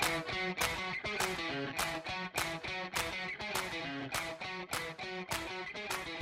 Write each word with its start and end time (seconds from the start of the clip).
Thank 0.00 0.28
you. 0.28 0.33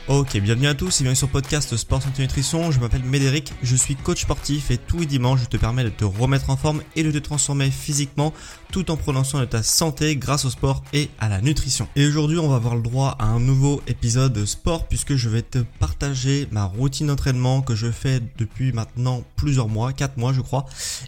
Ok, 0.08 0.36
bienvenue 0.38 0.66
à 0.66 0.74
tous 0.74 1.00
et 1.00 1.04
bienvenue 1.04 1.16
sur 1.16 1.28
podcast 1.28 1.76
Sport 1.76 2.02
Santé 2.02 2.22
Nutrition. 2.22 2.72
Je 2.72 2.80
m'appelle 2.80 3.04
Médéric, 3.04 3.52
je 3.62 3.76
suis 3.76 3.94
coach 3.94 4.22
sportif 4.22 4.72
et 4.72 4.76
tous 4.76 4.98
les 4.98 5.06
dimanches 5.06 5.42
je 5.42 5.46
te 5.46 5.56
permets 5.56 5.84
de 5.84 5.90
te 5.90 6.04
remettre 6.04 6.50
en 6.50 6.56
forme 6.56 6.82
et 6.96 7.04
de 7.04 7.12
te 7.12 7.18
transformer 7.18 7.70
physiquement 7.70 8.34
tout 8.72 8.90
en 8.90 8.96
prenant 8.96 9.22
soin 9.22 9.40
de 9.42 9.46
ta 9.46 9.62
santé 9.62 10.16
grâce 10.16 10.44
au 10.44 10.50
sport 10.50 10.82
et 10.92 11.08
à 11.20 11.28
la 11.28 11.40
nutrition. 11.40 11.86
Et 11.94 12.04
aujourd'hui 12.04 12.38
on 12.38 12.48
va 12.48 12.56
avoir 12.56 12.74
le 12.74 12.82
droit 12.82 13.16
à 13.20 13.26
un 13.26 13.38
nouveau 13.38 13.80
épisode 13.86 14.32
de 14.32 14.44
sport 14.44 14.88
puisque 14.88 15.14
je 15.14 15.28
vais 15.28 15.42
te 15.42 15.58
partager 15.78 16.48
ma 16.50 16.64
routine 16.64 17.06
d'entraînement 17.06 17.62
que 17.62 17.76
je 17.76 17.92
fais 17.92 18.20
depuis 18.38 18.72
maintenant 18.72 19.22
plusieurs 19.36 19.68
mois, 19.68 19.92
4 19.92 20.16
mois 20.16 20.32
je 20.32 20.40
crois. 20.40 20.66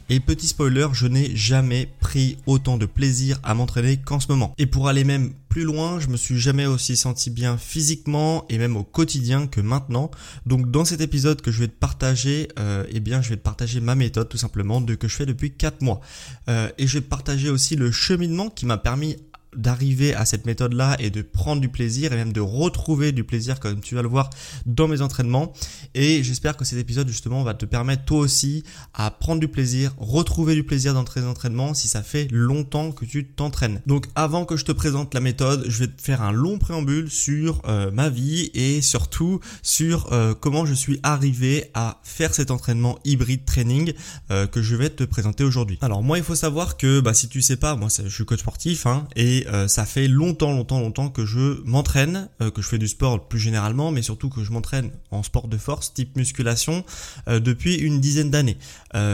Et 0.08 0.20
petit 0.20 0.46
spoiler, 0.46 0.86
je 0.92 1.08
n'ai 1.08 1.34
jamais 1.34 1.88
pris 1.98 2.38
autant 2.46 2.78
de 2.78 2.86
plaisir 2.86 3.40
à 3.42 3.54
m'entraîner 3.54 3.96
qu'en 3.96 4.20
ce 4.20 4.28
moment. 4.28 4.54
Et 4.56 4.66
pour 4.66 4.86
aller 4.86 5.02
même 5.02 5.32
plus 5.54 5.62
loin, 5.62 6.00
je 6.00 6.08
me 6.08 6.16
suis 6.16 6.36
jamais 6.36 6.66
aussi 6.66 6.96
senti 6.96 7.30
bien 7.30 7.56
physiquement 7.56 8.44
et 8.48 8.58
même 8.58 8.76
au 8.76 8.82
quotidien 8.82 9.46
que 9.46 9.60
maintenant. 9.60 10.10
Donc 10.46 10.68
dans 10.68 10.84
cet 10.84 11.00
épisode 11.00 11.42
que 11.42 11.52
je 11.52 11.60
vais 11.60 11.68
te 11.68 11.78
partager, 11.78 12.48
euh, 12.58 12.84
eh 12.90 12.98
bien 12.98 13.22
je 13.22 13.28
vais 13.28 13.36
te 13.36 13.42
partager 13.42 13.80
ma 13.80 13.94
méthode 13.94 14.28
tout 14.28 14.36
simplement 14.36 14.80
de 14.80 14.96
que 14.96 15.06
je 15.06 15.14
fais 15.14 15.26
depuis 15.26 15.52
4 15.52 15.80
mois. 15.80 16.00
Euh, 16.48 16.68
et 16.76 16.88
je 16.88 16.94
vais 16.94 17.02
te 17.02 17.08
partager 17.08 17.50
aussi 17.50 17.76
le 17.76 17.92
cheminement 17.92 18.50
qui 18.50 18.66
m'a 18.66 18.78
permis 18.78 19.16
d'arriver 19.56 20.14
à 20.14 20.24
cette 20.24 20.46
méthode-là 20.46 20.96
et 20.98 21.10
de 21.10 21.22
prendre 21.22 21.60
du 21.60 21.68
plaisir 21.68 22.12
et 22.12 22.16
même 22.16 22.32
de 22.32 22.40
retrouver 22.40 23.12
du 23.12 23.24
plaisir 23.24 23.60
comme 23.60 23.80
tu 23.80 23.94
vas 23.94 24.02
le 24.02 24.08
voir 24.08 24.30
dans 24.66 24.88
mes 24.88 25.00
entraînements. 25.00 25.52
Et 25.94 26.22
j'espère 26.22 26.56
que 26.56 26.64
cet 26.64 26.78
épisode 26.78 27.08
justement 27.08 27.42
va 27.42 27.54
te 27.54 27.66
permettre 27.66 28.04
toi 28.04 28.18
aussi 28.18 28.64
à 28.92 29.10
prendre 29.10 29.40
du 29.40 29.48
plaisir, 29.48 29.94
retrouver 29.98 30.54
du 30.54 30.64
plaisir 30.64 30.94
dans 30.94 31.04
tes 31.04 31.22
entraînements 31.22 31.74
si 31.74 31.88
ça 31.88 32.02
fait 32.02 32.28
longtemps 32.30 32.92
que 32.92 33.04
tu 33.04 33.26
t'entraînes. 33.26 33.80
Donc 33.86 34.06
avant 34.14 34.44
que 34.44 34.56
je 34.56 34.64
te 34.64 34.72
présente 34.72 35.14
la 35.14 35.20
méthode, 35.20 35.64
je 35.68 35.80
vais 35.80 35.88
te 35.88 36.02
faire 36.02 36.22
un 36.22 36.32
long 36.32 36.58
préambule 36.58 37.10
sur 37.10 37.62
euh, 37.66 37.90
ma 37.90 38.08
vie 38.08 38.50
et 38.54 38.82
surtout 38.82 39.40
sur 39.62 40.12
euh, 40.12 40.34
comment 40.34 40.66
je 40.66 40.74
suis 40.74 41.00
arrivé 41.02 41.70
à 41.74 42.00
faire 42.02 42.34
cet 42.34 42.50
entraînement 42.50 42.98
hybride 43.04 43.44
training 43.44 43.92
euh, 44.30 44.46
que 44.46 44.62
je 44.62 44.76
vais 44.76 44.90
te 44.90 45.04
présenter 45.04 45.44
aujourd'hui. 45.44 45.78
Alors 45.80 46.02
moi 46.02 46.18
il 46.18 46.24
faut 46.24 46.34
savoir 46.34 46.76
que 46.76 47.00
bah, 47.00 47.14
si 47.14 47.28
tu 47.28 47.42
sais 47.42 47.56
pas, 47.56 47.76
moi 47.76 47.88
je 47.88 48.08
suis 48.08 48.24
coach 48.24 48.40
sportif 48.40 48.86
hein, 48.86 49.06
et 49.16 49.43
euh, 49.46 49.68
ça 49.68 49.84
fait 49.84 50.08
longtemps, 50.08 50.52
longtemps, 50.52 50.80
longtemps 50.80 51.08
que 51.08 51.24
je 51.24 51.62
m'entraîne, 51.64 52.28
euh, 52.40 52.50
que 52.50 52.62
je 52.62 52.68
fais 52.68 52.78
du 52.78 52.88
sport 52.88 53.28
plus 53.28 53.38
généralement, 53.38 53.90
mais 53.90 54.02
surtout 54.02 54.28
que 54.28 54.42
je 54.42 54.52
m'entraîne 54.52 54.90
en 55.10 55.22
sport 55.22 55.48
de 55.48 55.56
force, 55.56 55.92
type 55.94 56.16
musculation, 56.16 56.84
euh, 57.28 57.40
depuis 57.40 57.74
une 57.76 58.00
dizaine 58.00 58.30
d'années. 58.30 58.58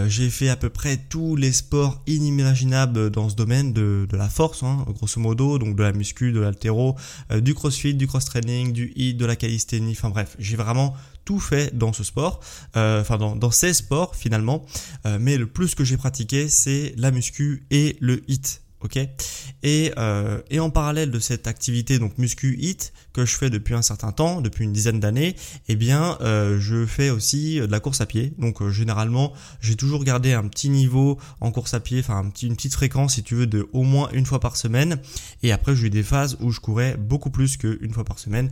J'ai 0.08 0.28
fait 0.28 0.50
à 0.50 0.56
peu 0.56 0.68
près 0.68 0.98
tous 0.98 1.36
les 1.36 1.52
sports 1.52 2.02
inimaginables 2.06 3.10
dans 3.10 3.30
ce 3.30 3.34
domaine 3.34 3.72
de, 3.72 4.06
la 4.12 4.28
force, 4.28 4.62
hein, 4.62 4.84
grosso 4.88 5.18
modo, 5.18 5.58
donc 5.58 5.74
de 5.74 5.82
la 5.82 5.92
muscu, 5.92 6.32
de 6.32 6.40
l'altéro, 6.40 6.96
du 7.34 7.54
crossfit, 7.54 7.94
du 7.94 8.06
cross-training, 8.06 8.72
du 8.72 8.92
hit, 8.94 9.16
de 9.16 9.24
la 9.24 9.36
calisthénie, 9.36 9.92
enfin 9.92 10.10
bref, 10.10 10.36
j'ai 10.38 10.56
vraiment 10.56 10.94
tout 11.24 11.40
fait 11.40 11.74
dans 11.74 11.94
ce 11.94 12.04
sport, 12.04 12.40
enfin 12.74 13.16
dans, 13.16 13.36
dans, 13.36 13.50
ces 13.50 13.72
sports 13.72 14.14
finalement, 14.16 14.66
mais 15.18 15.38
le 15.38 15.46
plus 15.46 15.74
que 15.74 15.82
j'ai 15.82 15.96
pratiqué 15.96 16.50
c'est 16.50 16.92
la 16.98 17.10
muscu 17.10 17.66
et 17.70 17.96
le 18.00 18.22
hit 18.28 18.60
ok? 18.82 18.98
Et, 19.62 19.92
euh, 19.98 20.40
et 20.50 20.58
en 20.58 20.70
parallèle 20.70 21.10
de 21.10 21.18
cette 21.18 21.46
activité 21.46 21.98
donc 21.98 22.16
muscu 22.18 22.56
hit 22.58 22.92
que 23.12 23.26
je 23.26 23.36
fais 23.36 23.50
depuis 23.50 23.74
un 23.74 23.82
certain 23.82 24.12
temps 24.12 24.40
depuis 24.40 24.64
une 24.64 24.72
dizaine 24.72 25.00
d'années 25.00 25.36
eh 25.68 25.76
bien 25.76 26.16
euh, 26.22 26.58
je 26.58 26.86
fais 26.86 27.10
aussi 27.10 27.60
de 27.60 27.66
la 27.66 27.80
course 27.80 28.00
à 28.00 28.06
pied. 28.06 28.32
Donc 28.38 28.62
euh, 28.62 28.70
généralement 28.70 29.32
j'ai 29.60 29.76
toujours 29.76 30.04
gardé 30.04 30.32
un 30.32 30.46
petit 30.48 30.70
niveau 30.70 31.18
en 31.40 31.50
course 31.50 31.74
à 31.74 31.80
pied 31.80 32.00
enfin 32.00 32.30
une 32.42 32.56
petite 32.56 32.74
fréquence 32.74 33.14
si 33.14 33.22
tu 33.22 33.34
veux 33.34 33.46
de 33.46 33.68
au 33.72 33.82
moins 33.82 34.08
une 34.12 34.26
fois 34.26 34.40
par 34.40 34.56
semaine. 34.56 34.98
Et 35.42 35.52
après 35.52 35.76
j'ai 35.76 35.88
eu 35.88 35.90
des 35.90 36.02
phases 36.02 36.36
où 36.40 36.50
je 36.50 36.60
courais 36.60 36.96
beaucoup 36.96 37.30
plus 37.30 37.56
qu'une 37.56 37.92
fois 37.92 38.04
par 38.04 38.18
semaine 38.18 38.50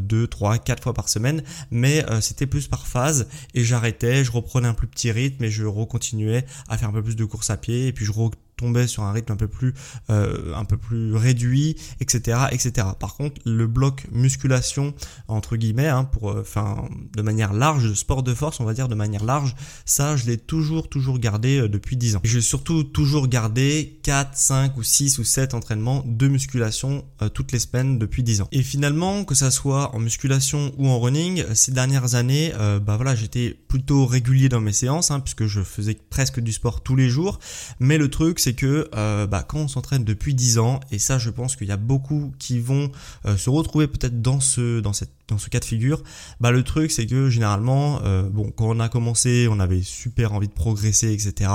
deux 0.00 0.26
trois 0.26 0.58
quatre 0.58 0.82
fois 0.82 0.94
par 0.94 1.08
semaine. 1.08 1.42
Mais 1.70 2.04
c'était 2.20 2.46
plus 2.46 2.68
par 2.68 2.86
phase 2.86 3.28
et 3.54 3.64
j'arrêtais 3.64 4.24
je 4.24 4.32
reprenais 4.32 4.68
un 4.68 4.74
plus 4.74 4.86
petit 4.86 5.10
rythme 5.10 5.44
et 5.44 5.50
je 5.50 5.64
recontinuais 5.64 6.44
à 6.68 6.76
faire 6.76 6.88
un 6.88 6.92
peu 6.92 7.02
plus 7.02 7.16
de 7.16 7.24
course 7.24 7.50
à 7.50 7.56
pied 7.56 7.88
et 7.88 7.92
puis 7.92 8.04
je 8.04 8.12
tombait 8.60 8.86
sur 8.86 9.04
un 9.04 9.12
rythme 9.12 9.32
un 9.32 9.36
peu 9.36 9.48
plus 9.48 9.74
euh, 10.10 10.54
un 10.54 10.64
peu 10.64 10.76
plus 10.76 11.14
réduit, 11.14 11.76
etc., 12.00 12.38
etc. 12.50 12.88
Par 12.98 13.16
contre, 13.16 13.40
le 13.46 13.66
bloc 13.66 14.06
musculation 14.12 14.94
entre 15.28 15.56
guillemets, 15.56 15.88
hein, 15.88 16.04
pour 16.04 16.30
euh, 16.30 16.40
enfin 16.42 16.84
de 17.16 17.22
manière 17.22 17.52
large, 17.52 17.94
sport 17.94 18.22
de 18.22 18.34
force, 18.34 18.60
on 18.60 18.64
va 18.64 18.74
dire 18.74 18.88
de 18.88 18.94
manière 18.94 19.24
large, 19.24 19.56
ça 19.86 20.16
je 20.16 20.26
l'ai 20.26 20.36
toujours 20.36 20.88
toujours 20.88 21.18
gardé 21.18 21.58
euh, 21.58 21.68
depuis 21.68 21.96
10 21.96 22.16
ans. 22.16 22.20
J'ai 22.22 22.42
surtout 22.42 22.84
toujours 22.84 23.28
gardé 23.28 23.98
4, 24.02 24.36
5 24.36 24.76
ou 24.76 24.82
6 24.82 25.18
ou 25.18 25.24
7 25.24 25.54
entraînements 25.54 26.04
de 26.06 26.28
musculation 26.28 27.04
toutes 27.34 27.52
les 27.52 27.58
semaines 27.58 27.98
depuis 27.98 28.22
10 28.22 28.42
ans. 28.42 28.48
Et 28.52 28.62
finalement, 28.62 29.24
que 29.24 29.34
ça 29.34 29.50
soit 29.50 29.94
en 29.94 30.00
musculation 30.00 30.72
ou 30.78 30.88
en 30.88 31.00
running, 31.00 31.44
ces 31.54 31.72
dernières 31.72 32.14
années, 32.14 32.52
bah 32.84 32.96
voilà, 32.96 33.14
j'étais 33.14 33.56
plutôt 33.68 34.06
régulier 34.06 34.48
dans 34.48 34.60
mes 34.60 34.72
séances, 34.72 35.10
hein, 35.10 35.20
puisque 35.20 35.46
je 35.46 35.62
faisais 35.62 35.96
presque 36.10 36.40
du 36.40 36.52
sport 36.52 36.82
tous 36.82 36.96
les 36.96 37.08
jours. 37.08 37.38
Mais 37.78 37.98
le 37.98 38.10
truc, 38.10 38.38
c'est 38.38 38.49
que 38.54 38.88
euh, 38.94 39.26
bah, 39.26 39.44
quand 39.46 39.58
on 39.58 39.68
s'entraîne 39.68 40.04
depuis 40.04 40.34
10 40.34 40.58
ans, 40.58 40.80
et 40.90 40.98
ça 40.98 41.18
je 41.18 41.30
pense 41.30 41.56
qu'il 41.56 41.68
y 41.68 41.72
a 41.72 41.76
beaucoup 41.76 42.32
qui 42.38 42.60
vont 42.60 42.90
euh, 43.26 43.36
se 43.36 43.50
retrouver 43.50 43.86
peut-être 43.86 44.20
dans 44.22 44.40
ce, 44.40 44.80
dans, 44.80 44.92
cette, 44.92 45.12
dans 45.28 45.38
ce 45.38 45.48
cas 45.48 45.60
de 45.60 45.64
figure, 45.64 46.02
bah, 46.40 46.50
le 46.50 46.62
truc 46.62 46.90
c'est 46.90 47.06
que 47.06 47.30
généralement, 47.30 48.00
euh, 48.04 48.22
bon, 48.22 48.50
quand 48.50 48.66
on 48.68 48.80
a 48.80 48.88
commencé, 48.88 49.48
on 49.50 49.60
avait 49.60 49.82
super 49.82 50.32
envie 50.32 50.48
de 50.48 50.52
progresser, 50.52 51.12
etc. 51.12 51.50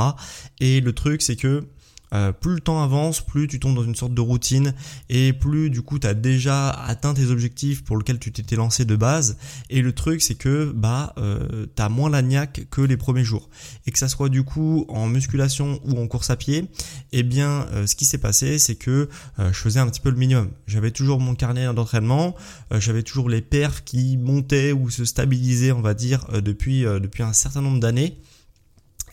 Et 0.60 0.82
le 0.82 0.94
truc 0.94 1.22
c'est 1.22 1.36
que 1.36 1.66
euh, 2.14 2.32
plus 2.32 2.54
le 2.54 2.60
temps 2.60 2.84
avance, 2.84 3.22
plus 3.22 3.48
tu 3.48 3.60
tombes 3.60 3.76
dans 3.76 3.84
une 3.84 3.96
sorte 3.96 4.14
de 4.14 4.22
routine 4.22 4.74
et 5.10 5.34
plus 5.34 5.70
du 5.70 5.82
coup 5.82 6.00
tu 6.00 6.08
as 6.08 6.14
déjà 6.14 6.70
atteint 6.70 7.14
tes 7.14 7.28
objectifs 7.28 7.84
pour 7.84 7.98
lesquels 7.98 8.20
tu 8.20 8.32
t'étais 8.32 8.56
lancé 8.56 8.86
de 8.86 8.96
base. 8.96 9.38
Et 9.70 9.82
le 9.82 9.92
truc 9.94 10.22
c'est 10.22 10.36
que 10.36 10.72
bah 10.76 11.14
euh, 11.18 11.66
tu 11.76 11.82
as 11.82 11.90
moins 11.90 12.10
la 12.10 12.22
que 12.48 12.82
les 12.82 12.98
premiers 12.98 13.24
jours. 13.24 13.50
Et 13.86 13.92
que 13.92 14.00
ça 14.00 14.08
soit 14.08 14.30
du 14.30 14.44
coup 14.44 14.86
en 14.90 15.08
musculation 15.08 15.80
ou 15.86 16.00
en 16.00 16.08
course 16.08 16.30
à 16.30 16.36
pied 16.36 16.68
eh 17.12 17.24
bien 17.24 17.68
euh, 17.74 17.88
ce 17.88 17.96
qui 17.96 18.06
s'est 18.06 18.18
passé 18.18 18.60
c'est 18.60 18.76
que 18.76 19.10
je 19.38 19.54
faisais 19.54 19.80
un 19.80 19.88
petit 19.88 20.02
peu 20.02 20.10
le 20.10 20.18
minimum. 20.18 20.50
J'avais 20.68 20.92
toujours 20.92 21.20
mon 21.20 21.36
carnet 21.36 21.72
d'entraînement 21.74 22.36
j'avais 22.72 23.04
toujours 23.04 23.30
les 23.30 23.42
perfs 23.42 23.84
qui 23.84 24.18
montaient 24.18 24.72
ou 24.72 24.90
se 24.90 25.06
stabilisaient 25.06 25.72
on 25.72 25.82
va 25.82 25.94
dire 25.94 26.26
depuis 26.42 26.82
depuis 26.82 27.24
un 27.24 27.34
certain 27.34 27.62
nombre 27.62 27.80
d'années 27.80 28.18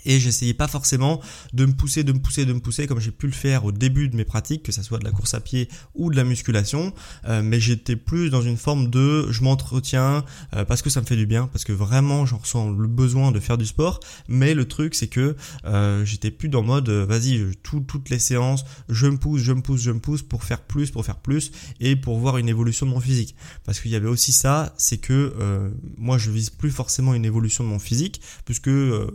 et 0.04 0.20
j'essayais 0.20 0.54
pas 0.54 0.68
forcément 0.68 1.20
de 1.52 1.66
me 1.66 1.72
pousser, 1.72 2.04
de 2.04 2.12
me 2.12 2.18
pousser, 2.18 2.44
de 2.44 2.52
me 2.52 2.60
pousser 2.60 2.86
comme 2.86 3.00
j'ai 3.00 3.10
pu 3.10 3.26
le 3.26 3.32
faire 3.32 3.64
au 3.64 3.72
début 3.72 4.08
de 4.08 4.16
mes 4.16 4.24
pratiques, 4.24 4.62
que 4.62 4.72
ça 4.72 4.82
soit 4.82 4.98
de 4.98 5.04
la 5.04 5.10
course 5.10 5.34
à 5.34 5.40
pied 5.40 5.68
ou 5.94 6.10
de 6.10 6.16
la 6.16 6.24
musculation, 6.24 6.92
euh, 7.26 7.42
mais 7.42 7.60
j'étais 7.60 7.96
plus 7.96 8.30
dans 8.30 8.42
une 8.42 8.56
forme 8.56 8.90
de 8.90 9.30
je 9.30 9.42
m'entretiens 9.42 10.24
euh, 10.54 10.64
parce 10.64 10.82
que 10.82 10.90
ça 10.90 11.00
me 11.00 11.06
fait 11.06 11.16
du 11.16 11.26
bien, 11.26 11.46
parce 11.46 11.64
que 11.64 11.72
vraiment 11.72 12.26
j'en 12.26 12.38
ressens 12.38 12.70
le 12.70 12.88
besoin 12.88 13.32
de 13.32 13.40
faire 13.40 13.58
du 13.58 13.66
sport, 13.66 14.00
mais 14.28 14.54
le 14.54 14.66
truc 14.66 14.94
c'est 14.94 15.08
que 15.08 15.36
euh, 15.64 16.04
j'étais 16.04 16.30
plus 16.30 16.48
dans 16.48 16.62
mode 16.62 16.88
vas-y 16.88 17.44
toutes 17.62 18.10
les 18.10 18.18
séances, 18.18 18.64
je 18.88 19.06
me 19.06 19.16
pousse, 19.16 19.42
je 19.42 19.52
me 19.52 19.62
pousse, 19.62 19.80
je 19.80 19.90
me 19.90 20.00
pousse 20.00 20.22
pour 20.22 20.44
faire 20.44 20.60
plus, 20.60 20.90
pour 20.90 21.04
faire 21.04 21.16
plus 21.16 21.52
et 21.80 21.96
pour 21.96 22.18
voir 22.18 22.38
une 22.38 22.48
évolution 22.48 22.86
de 22.86 22.90
mon 22.90 23.00
physique, 23.00 23.34
parce 23.64 23.80
qu'il 23.80 23.90
y 23.90 23.96
avait 23.96 24.08
aussi 24.08 24.32
ça, 24.32 24.74
c'est 24.76 24.98
que 24.98 25.72
moi 25.96 26.18
je 26.18 26.30
vise 26.30 26.50
plus 26.50 26.70
forcément 26.70 27.14
une 27.14 27.24
évolution 27.24 27.64
de 27.64 27.68
mon 27.68 27.78
physique, 27.78 28.20
puisque 28.44 28.70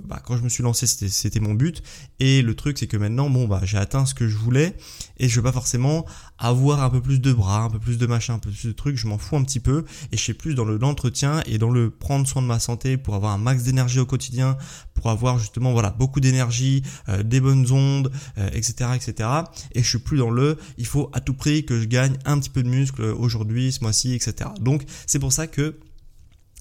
bah, 0.07 0.21
quand 0.23 0.37
je 0.37 0.43
me 0.43 0.49
suis 0.49 0.63
lancé 0.63 0.76
c'était 0.85 1.39
mon 1.39 1.53
but. 1.53 1.81
Et 2.19 2.41
le 2.41 2.55
truc, 2.55 2.77
c'est 2.77 2.87
que 2.87 2.97
maintenant, 2.97 3.29
bon, 3.29 3.47
bah, 3.47 3.61
j'ai 3.63 3.77
atteint 3.77 4.05
ce 4.05 4.13
que 4.13 4.27
je 4.27 4.37
voulais 4.37 4.75
et 5.17 5.27
je 5.27 5.35
veux 5.35 5.43
pas 5.43 5.51
forcément 5.51 6.05
avoir 6.37 6.83
un 6.83 6.89
peu 6.89 7.01
plus 7.01 7.19
de 7.19 7.33
bras, 7.33 7.63
un 7.63 7.69
peu 7.69 7.79
plus 7.79 7.97
de 7.97 8.05
machin, 8.05 8.35
un 8.35 8.39
peu 8.39 8.49
plus 8.49 8.67
de 8.67 8.71
trucs. 8.71 8.97
Je 8.97 9.07
m'en 9.07 9.17
fous 9.17 9.35
un 9.35 9.43
petit 9.43 9.59
peu 9.59 9.85
et 10.11 10.17
je 10.17 10.21
suis 10.21 10.33
plus 10.33 10.55
dans 10.55 10.65
le 10.65 10.77
l'entretien 10.77 11.41
et 11.45 11.57
dans 11.57 11.69
le 11.69 11.89
prendre 11.89 12.27
soin 12.27 12.41
de 12.41 12.47
ma 12.47 12.59
santé 12.59 12.97
pour 12.97 13.15
avoir 13.15 13.33
un 13.33 13.37
max 13.37 13.63
d'énergie 13.63 13.99
au 13.99 14.05
quotidien, 14.05 14.57
pour 14.93 15.09
avoir 15.09 15.39
justement 15.39 15.73
voilà 15.73 15.89
beaucoup 15.91 16.19
d'énergie, 16.19 16.83
euh, 17.09 17.23
des 17.23 17.39
bonnes 17.39 17.71
ondes, 17.71 18.11
etc., 18.53 18.75
euh, 18.81 18.93
etc. 18.93 19.29
Et 19.73 19.83
je 19.83 19.87
suis 19.87 19.99
plus 19.99 20.17
dans 20.17 20.29
le, 20.29 20.57
il 20.77 20.85
faut 20.85 21.09
à 21.13 21.21
tout 21.21 21.33
prix 21.33 21.65
que 21.65 21.79
je 21.79 21.85
gagne 21.85 22.17
un 22.25 22.39
petit 22.39 22.49
peu 22.49 22.63
de 22.63 22.69
muscle 22.69 23.01
aujourd'hui, 23.03 23.71
ce 23.71 23.81
mois-ci, 23.81 24.13
etc. 24.13 24.49
Donc 24.59 24.83
c'est 25.05 25.19
pour 25.19 25.33
ça 25.33 25.47
que 25.47 25.79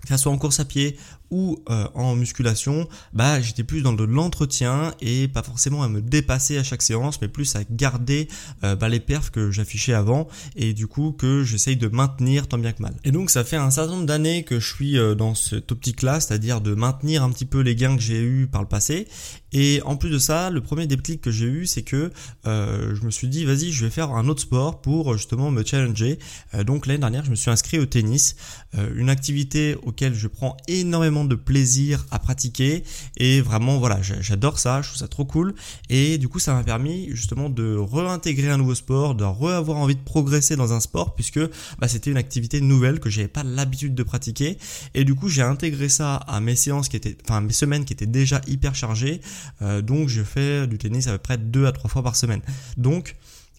que 0.03 0.09
ça 0.11 0.19
soit 0.19 0.31
en 0.31 0.39
course 0.39 0.61
à 0.61 0.65
pied 0.65 0.97
ou 1.31 1.63
euh, 1.71 1.87
en 1.95 2.15
musculation, 2.15 2.89
bah 3.13 3.41
j'étais 3.41 3.65
plus 3.65 3.83
dans 3.83 3.93
de 3.93 4.05
l'entretien 4.05 4.95
et 5.01 5.29
pas 5.29 5.43
forcément 5.43 5.83
à 5.83 5.89
me 5.89 6.01
dépasser 6.01 6.59
à 6.59 6.63
chaque 6.63 6.83
séance, 6.83 7.21
mais 7.21 7.29
plus 7.29 7.57
à 7.57 7.61
garder 7.71 8.29
euh, 8.65 8.77
bah, 8.77 8.89
les 8.89 9.01
perfs 9.01 9.31
que 9.31 9.51
j'affichais 9.51 9.93
avant 9.93 10.29
et 10.55 10.73
du 10.73 10.87
coup 10.87 11.13
que 11.13 11.43
j'essaye 11.43 11.77
de 11.77 11.89
maintenir 11.89 12.47
tant 12.47 12.59
bien 12.59 12.73
que 12.73 12.83
mal. 12.83 12.95
Et 13.05 13.11
donc 13.11 13.31
ça 13.31 13.45
fait 13.45 13.57
un 13.57 13.71
certain 13.71 13.93
nombre 13.93 14.07
d'années 14.07 14.45
que 14.45 14.61
je 14.61 14.75
suis 14.75 14.99
euh, 14.99 15.15
dans 15.15 15.35
cette 15.35 15.73
optique-là, 15.73 16.21
c'est-à-dire 16.21 16.61
de 16.61 16.75
maintenir 16.75 17.23
un 17.23 17.31
petit 17.31 17.45
peu 17.45 17.61
les 17.61 17.75
gains 17.75 17.97
que 17.97 18.03
j'ai 18.03 18.21
eu 18.21 18.47
par 18.47 18.63
le 18.63 18.69
passé. 18.69 19.09
Et 19.53 19.81
en 19.85 19.97
plus 19.97 20.11
de 20.11 20.19
ça, 20.19 20.51
le 20.51 20.61
premier 20.61 20.87
déclic 20.87 21.23
que 21.23 21.31
j'ai 21.31 21.47
eu, 21.47 21.67
c'est 21.67 21.83
que 21.83 22.11
je 22.45 23.05
me 23.05 23.11
suis 23.11 23.29
dit 23.29 23.45
vas-y, 23.47 23.73
je 23.73 23.85
vais 23.87 23.91
faire 23.91 24.11
un 24.11 24.29
autre 24.29 24.43
sport 24.43 24.83
pour 24.83 25.17
justement 25.17 25.51
me 25.51 25.65
challenger. 25.65 26.19
donc 26.67 26.87
l'année 26.87 26.99
dernière, 26.99 27.25
je 27.25 27.31
me 27.31 27.37
suis 27.37 27.51
inscrit 27.51 27.79
au 27.79 27.87
tennis, 27.87 28.37
une 28.75 29.09
activité 29.09 29.77
auquel 29.83 30.15
je 30.15 30.29
prends 30.29 30.59
énormément 30.69 31.16
de 31.25 31.35
plaisir 31.35 32.07
à 32.11 32.19
pratiquer 32.19 32.85
et 33.17 33.41
vraiment 33.41 33.79
voilà, 33.79 34.01
j'adore 34.03 34.59
ça, 34.59 34.83
je 34.83 34.89
trouve 34.89 34.99
ça 34.99 35.09
trop 35.09 35.25
cool 35.25 35.55
et 35.89 36.19
du 36.19 36.29
coup 36.29 36.39
ça 36.39 36.55
m'a 36.55 36.63
permis 36.63 37.09
justement 37.11 37.49
de 37.49 37.77
réintégrer 37.77 38.51
un 38.51 38.59
nouveau 38.59 38.75
sport, 38.75 39.15
de 39.15 39.25
re-avoir 39.25 39.79
envie 39.79 39.97
de 39.97 40.01
progresser 40.01 40.57
dans 40.57 40.73
un 40.73 40.81
sport 40.81 41.15
puisque 41.15 41.41
bah, 41.79 41.89
c'était 41.89 42.11
une 42.11 42.17
activité 42.17 42.61
nouvelle 42.61 43.01
que 43.01 43.11
j'avais 43.11 43.29
pas 43.29 43.43
l'habitude 43.43 43.95
de 43.95 44.03
pratiquer 44.03 44.59
et 44.95 45.05
du 45.05 45.15
coup 45.15 45.29
j'ai 45.29 45.43
intégré 45.43 45.89
ça 45.89 46.17
à 46.17 46.41
mes 46.41 46.57
séances 46.57 46.89
qui 46.89 46.97
étaient, 46.97 47.17
enfin 47.25 47.41
mes 47.41 47.53
semaines 47.53 47.85
qui 47.85 47.93
étaient 47.93 48.07
déjà 48.07 48.41
hyper 48.47 48.75
chargées, 48.75 49.21
euh, 49.63 49.83
donc 49.83 50.09
je 50.09 50.23
fais 50.23 50.67
du 50.67 50.79
tennis 50.79 51.07
à 51.07 51.13
peu 51.13 51.19
près 51.19 51.39
deux 51.39 51.67
à 51.67 51.73
trois 51.73 51.91
fois 51.91 52.03
par 52.03 52.17
semaine. 52.17 52.41
Donc 52.77 53.17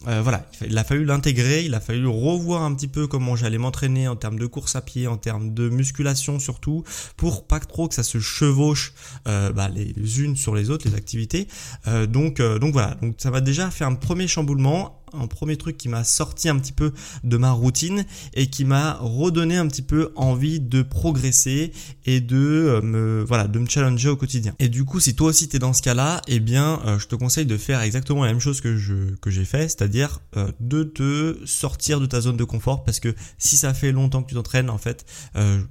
euh, 0.08 0.22
voilà, 0.22 0.46
il 0.66 0.78
a 0.78 0.84
fallu 0.84 1.06
l'intégrer, 1.06 1.66
il 1.66 1.74
a 1.74 1.80
fallu 1.80 2.06
revoir 2.08 2.62
un 2.62 2.74
petit 2.76 2.88
peu 2.88 3.08
comment 3.08 3.36
j'allais 3.36 3.58
m'entraîner 3.58 4.08
en 4.08 4.16
termes 4.16 4.38
de 4.38 4.46
course 4.46 4.76
à 4.76 4.82
pied, 4.82 5.08
en 5.08 5.18
termes 5.18 5.54
de 5.56 5.70
musculation 5.70 6.40
surtout, 6.40 6.84
pour 7.18 7.48
pas 7.48 7.60
trop 7.60 7.88
que 7.88 7.96
ça 7.96 8.04
se 8.04 8.20
chevauche 8.20 8.94
euh, 9.28 9.52
bah, 9.52 9.70
les 9.70 10.22
unes 10.22 10.36
sur 10.36 10.54
les 10.54 10.70
autres, 10.70 10.88
les 10.88 10.96
activités. 10.96 11.48
Euh, 11.88 12.06
donc, 12.06 12.42
donc 12.42 12.74
voilà, 12.74 12.96
donc 13.02 13.16
ça 13.18 13.32
m'a 13.32 13.42
déjà 13.42 13.72
fait 13.72 13.86
un 13.86 13.96
premier 13.96 14.28
chamboulement 14.28 15.02
un 15.14 15.28
premier 15.28 15.58
truc 15.58 15.78
qui 15.78 15.90
m'a 15.90 16.04
sorti 16.04 16.50
un 16.50 16.58
petit 16.58 16.72
peu 16.72 16.94
de 17.24 17.38
ma 17.38 17.52
routine 17.52 18.06
et 18.34 18.48
qui 18.48 18.66
m'a 18.66 18.94
redonné 18.96 19.58
un 19.58 19.68
petit 19.68 19.82
peu 19.82 20.12
envie 20.16 20.60
de 20.60 20.82
progresser 20.82 21.72
et 22.06 22.22
de 22.22 22.38
euh, 22.38 22.82
me 22.82 23.24
voilà 23.28 23.48
de 23.48 23.60
me 23.60 23.68
challenger 23.68 24.10
au 24.10 24.16
quotidien. 24.16 24.54
Et 24.60 24.70
du 24.70 24.86
coup, 24.86 25.00
si 25.00 25.16
toi 25.16 25.30
aussi 25.30 25.48
t'es 25.48 25.60
dans 25.60 25.74
ce 25.74 25.82
cas-là, 25.82 26.22
eh 26.28 26.40
bien, 26.40 26.82
euh, 26.86 27.00
je 27.00 27.08
te 27.08 27.16
conseille 27.16 27.46
de 27.46 27.58
faire 27.58 27.82
exactement 27.82 28.24
la 28.24 28.32
même 28.32 28.40
chose 28.40 28.62
que 28.62 28.78
je 28.78 29.16
que 29.22 29.30
j'ai 29.30 29.46
fait, 29.46 29.64
c'est-à-dire 29.70 30.20
euh, 30.36 30.52
de 30.60 30.84
te 30.84 31.38
sortir 31.46 32.00
de 32.00 32.06
ta 32.06 32.22
zone 32.22 32.38
de 32.38 32.44
confort 32.44 32.84
parce 32.84 33.00
que 33.00 33.14
si 33.38 33.58
ça 33.58 33.74
fait 33.74 33.92
longtemps 33.92 34.24
que 34.24 34.30
tu 34.30 34.36
t'entraînes, 34.36 34.70
en 34.70 34.78
fait, 34.78 35.06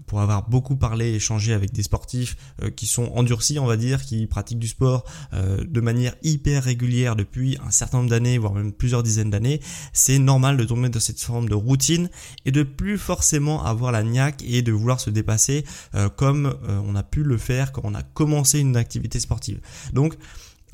pour 0.06 0.20
avoir 0.20 0.48
beaucoup 0.48 0.76
parlé, 0.76 1.14
échangé 1.14 1.52
avec 1.52 1.72
des 1.72 1.82
sportifs 1.82 2.36
qui 2.76 2.86
sont 2.86 3.10
endurcis, 3.14 3.58
on 3.58 3.66
va 3.66 3.76
dire, 3.76 4.04
qui 4.04 4.26
pratiquent 4.26 4.58
du 4.58 4.68
sport 4.68 5.04
de 5.32 5.80
manière 5.80 6.14
hyper 6.22 6.64
régulière 6.64 7.16
depuis 7.16 7.58
un 7.66 7.70
certain 7.70 7.98
nombre 7.98 8.10
d'années, 8.10 8.38
voire 8.38 8.54
même 8.54 8.72
plusieurs 8.72 9.02
dizaines 9.02 9.25
d'années, 9.30 9.60
c'est 9.92 10.18
normal 10.18 10.56
de 10.56 10.64
tomber 10.64 10.88
dans 10.88 11.00
cette 11.00 11.20
forme 11.20 11.48
de 11.48 11.54
routine 11.54 12.08
et 12.44 12.52
de 12.52 12.62
plus 12.62 12.98
forcément 12.98 13.64
avoir 13.64 13.92
la 13.92 14.02
niaque 14.02 14.42
et 14.46 14.62
de 14.62 14.72
vouloir 14.72 15.00
se 15.00 15.10
dépasser 15.10 15.64
euh, 15.94 16.08
comme 16.08 16.46
euh, 16.46 16.80
on 16.84 16.94
a 16.96 17.02
pu 17.02 17.22
le 17.22 17.38
faire 17.38 17.72
quand 17.72 17.82
on 17.84 17.94
a 17.94 18.02
commencé 18.02 18.60
une 18.60 18.76
activité 18.76 19.20
sportive. 19.20 19.60
Donc 19.92 20.14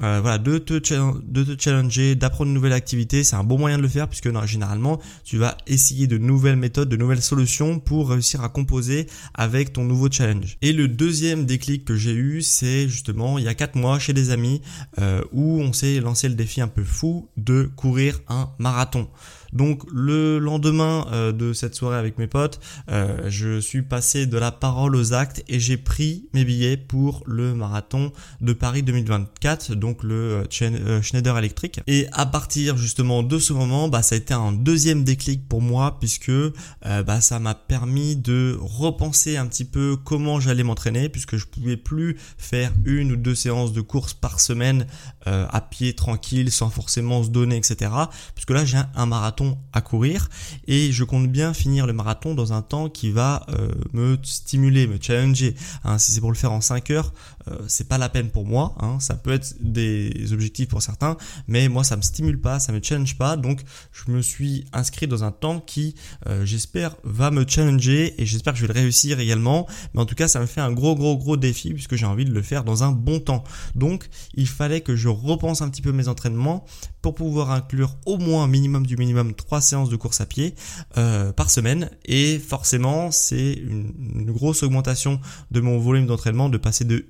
euh, 0.03 0.21
voilà, 0.21 0.39
de 0.39 0.59
te, 0.59 0.75
de 0.75 1.45
te 1.45 1.63
challenger, 1.63 2.15
d'apprendre 2.15 2.49
une 2.49 2.55
nouvelle 2.55 2.73
activité, 2.73 3.25
c'est 3.25 3.37
un 3.37 3.45
bon 3.45 3.59
moyen 3.59 3.77
de 3.77 3.83
le 3.83 3.89
faire 3.89 4.09
puisque 4.09 4.27
non, 4.27 4.45
généralement 4.47 5.01
tu 5.23 5.37
vas 5.37 5.57
essayer 5.67 6.07
de 6.07 6.19
nouvelles 6.19 6.57
méthodes, 6.57 6.89
de 6.89 6.97
nouvelles 6.97 7.23
solutions 7.23 7.79
pour 7.79 8.11
réussir 8.11 8.43
à 8.43 8.49
composer 8.49 9.07
avec 9.35 9.73
ton 9.73 9.85
nouveau 9.85 10.11
challenge. 10.11 10.57
Et 10.63 10.73
le 10.73 10.89
deuxième 10.89 11.45
déclic 11.45 11.85
que 11.85 11.95
j'ai 11.95 12.15
eu, 12.15 12.43
c'est 12.43 12.89
justement 12.89 13.39
il 13.39 13.45
y 13.45 13.49
a 13.49 13.55
4 13.55 13.77
mois 13.77 13.99
chez 13.99 14.13
des 14.13 14.31
amis 14.31 14.63
euh, 14.99 15.23
où 15.31 15.61
on 15.61 15.73
s'est 15.73 16.01
lancé 16.01 16.29
le 16.29 16.35
défi 16.35 16.61
un 16.61 16.69
peu 16.69 16.85
fou 16.85 17.29
de 17.37 17.71
courir 17.77 18.21
un 18.29 18.51
marathon. 18.59 19.09
Donc 19.53 19.83
le 19.93 20.39
lendemain 20.39 21.07
euh, 21.13 21.33
de 21.33 21.53
cette 21.53 21.75
soirée 21.75 21.99
avec 21.99 22.19
mes 22.19 22.27
potes, 22.27 22.59
euh, 22.91 23.29
je 23.29 23.61
suis 23.61 23.83
passé 23.83 24.27
de 24.27 24.39
la 24.39 24.51
parole 24.51 24.97
aux 24.97 25.13
actes 25.13 25.45
et 25.49 25.61
j'ai 25.61 25.77
pris 25.77 26.27
mes 26.33 26.45
billets 26.45 26.77
pour 26.77 27.23
le 27.27 27.55
marathon 27.55 28.13
de 28.41 28.53
Paris 28.53 28.83
2024, 28.83 29.75
donc 29.75 30.03
le 30.03 30.45
euh, 30.63 31.03
Schneider 31.03 31.37
électrique. 31.37 31.81
Et 31.87 32.07
à 32.13 32.25
partir 32.25 32.77
justement 32.77 33.23
de 33.23 33.39
ce 33.39 33.53
moment, 33.53 33.89
bah, 33.89 34.03
ça 34.03 34.15
a 34.15 34.19
été 34.19 34.33
un 34.33 34.53
deuxième 34.53 35.05
déclic 35.05 35.47
pour 35.49 35.61
moi 35.61 35.99
puisque 36.01 36.33
bah, 36.83 37.21
ça 37.21 37.39
m'a 37.39 37.55
permis 37.55 38.17
de 38.17 38.57
repenser 38.61 39.37
un 39.37 39.47
petit 39.47 39.65
peu 39.65 39.97
comment 39.97 40.41
j'allais 40.41 40.63
m'entraîner 40.63 41.09
puisque 41.09 41.37
je 41.37 41.47
pouvais 41.47 41.77
plus 41.77 42.17
faire 42.39 42.73
une 42.85 43.13
ou 43.13 43.17
deux 43.17 43.35
séances 43.35 43.73
de 43.73 43.81
course 43.81 44.15
par 44.15 44.41
semaine 44.41 44.87
à 45.27 45.61
pied 45.61 45.95
tranquille 45.95 46.51
sans 46.51 46.71
forcément 46.71 47.23
se 47.23 47.29
donner 47.31 47.57
etc. 47.57 47.91
Puisque 48.35 48.51
là 48.51 48.65
j'ai 48.65 48.79
un 48.95 49.07
marathon 49.07 49.42
à 49.73 49.81
courir 49.81 50.29
et 50.67 50.93
je 50.93 51.05
compte 51.05 51.29
bien 51.29 51.55
finir 51.55 51.87
le 51.87 51.93
marathon 51.93 52.35
dans 52.35 52.53
un 52.53 52.63
temps 52.63 52.89
qui 52.89 53.11
va 53.11 53.45
euh, 53.49 53.69
me 53.93 54.19
stimuler, 54.23 54.87
me 54.87 54.99
challenger. 55.01 55.55
Hein, 55.85 55.99
si 55.99 56.13
c'est 56.13 56.21
pour 56.21 56.31
le 56.31 56.37
faire 56.37 56.53
en 56.53 56.61
5 56.61 56.91
heures, 56.91 57.13
euh, 57.49 57.59
c'est 57.67 57.89
pas 57.89 57.99
la 57.99 58.09
peine 58.09 58.31
pour 58.31 58.47
moi. 58.47 58.75
Hein. 58.81 58.99
Ça 59.01 59.15
peut 59.15 59.33
être 59.33 59.55
des 59.61 60.33
objectifs 60.33 60.69
pour 60.69 60.83
certains, 60.83 61.17
mais 61.49 61.69
moi 61.69 61.85
ça 61.85 61.97
me 61.97 62.03
stimule 62.03 62.41
pas, 62.41 62.61
ça 62.61 62.73
me 62.73 62.81
challenge 62.83 63.17
pas. 63.17 63.37
Donc 63.37 63.61
je 63.93 64.11
me 64.11 64.21
suis 64.21 64.65
inscrit 64.73 65.07
dans 65.07 65.25
un 65.25 65.33
temps 65.33 65.61
qui, 65.61 65.95
euh, 66.27 66.45
j'espère, 66.45 66.97
va 67.05 67.31
me 67.31 67.45
challenger 67.47 68.21
et 68.21 68.27
j'espère 68.27 68.53
que 68.53 68.59
je 68.59 68.67
vais 68.67 68.73
le 68.73 68.81
réussir 68.81 69.21
également. 69.21 69.67
Mais 69.95 70.01
en 70.01 70.07
tout 70.07 70.15
cas, 70.15 70.29
ça 70.29 70.41
me 70.41 70.47
fait 70.47 70.61
un 70.61 70.73
gros 70.73 70.95
gros 70.95 71.17
gros 71.17 71.37
défi 71.37 71.73
puisque 71.73 71.97
j'ai 71.97 72.07
envie 72.07 72.25
de 72.25 72.33
le 72.33 72.43
faire 72.43 72.65
dans 72.65 72.85
un 72.85 72.93
bon 72.93 73.21
temps. 73.21 73.45
Donc 73.75 74.09
il 74.35 74.49
fallait 74.49 74.81
que 74.81 74.97
je 74.97 75.09
repense 75.09 75.63
un 75.63 75.69
petit 75.69 75.83
peu 75.83 75.93
mes 75.93 76.09
entraînements 76.09 76.65
pour 77.01 77.15
pouvoir 77.15 77.51
inclure 77.51 77.97
au 78.07 78.17
moins 78.19 78.47
minimum 78.47 78.87
du 78.87 78.97
minimum 78.97 79.35
trois 79.35 79.61
séances 79.61 79.89
de 79.89 79.97
course 79.97 80.21
à 80.21 80.27
pied 80.27 80.55
euh, 80.97 81.33
par 81.33 81.51
semaine. 81.51 81.91
Et 82.05 82.39
forcément, 82.39 83.11
c'est 83.11 83.55
une, 83.55 83.93
une 84.15 84.31
grosse 84.31 84.63
augmentation 84.63 85.21
de 85.51 85.61
mon 85.61 85.79
volume 85.79 86.07
d'entraînement 86.07 86.49
de 86.49 86.59
passer 86.59 86.85
de 86.85 87.07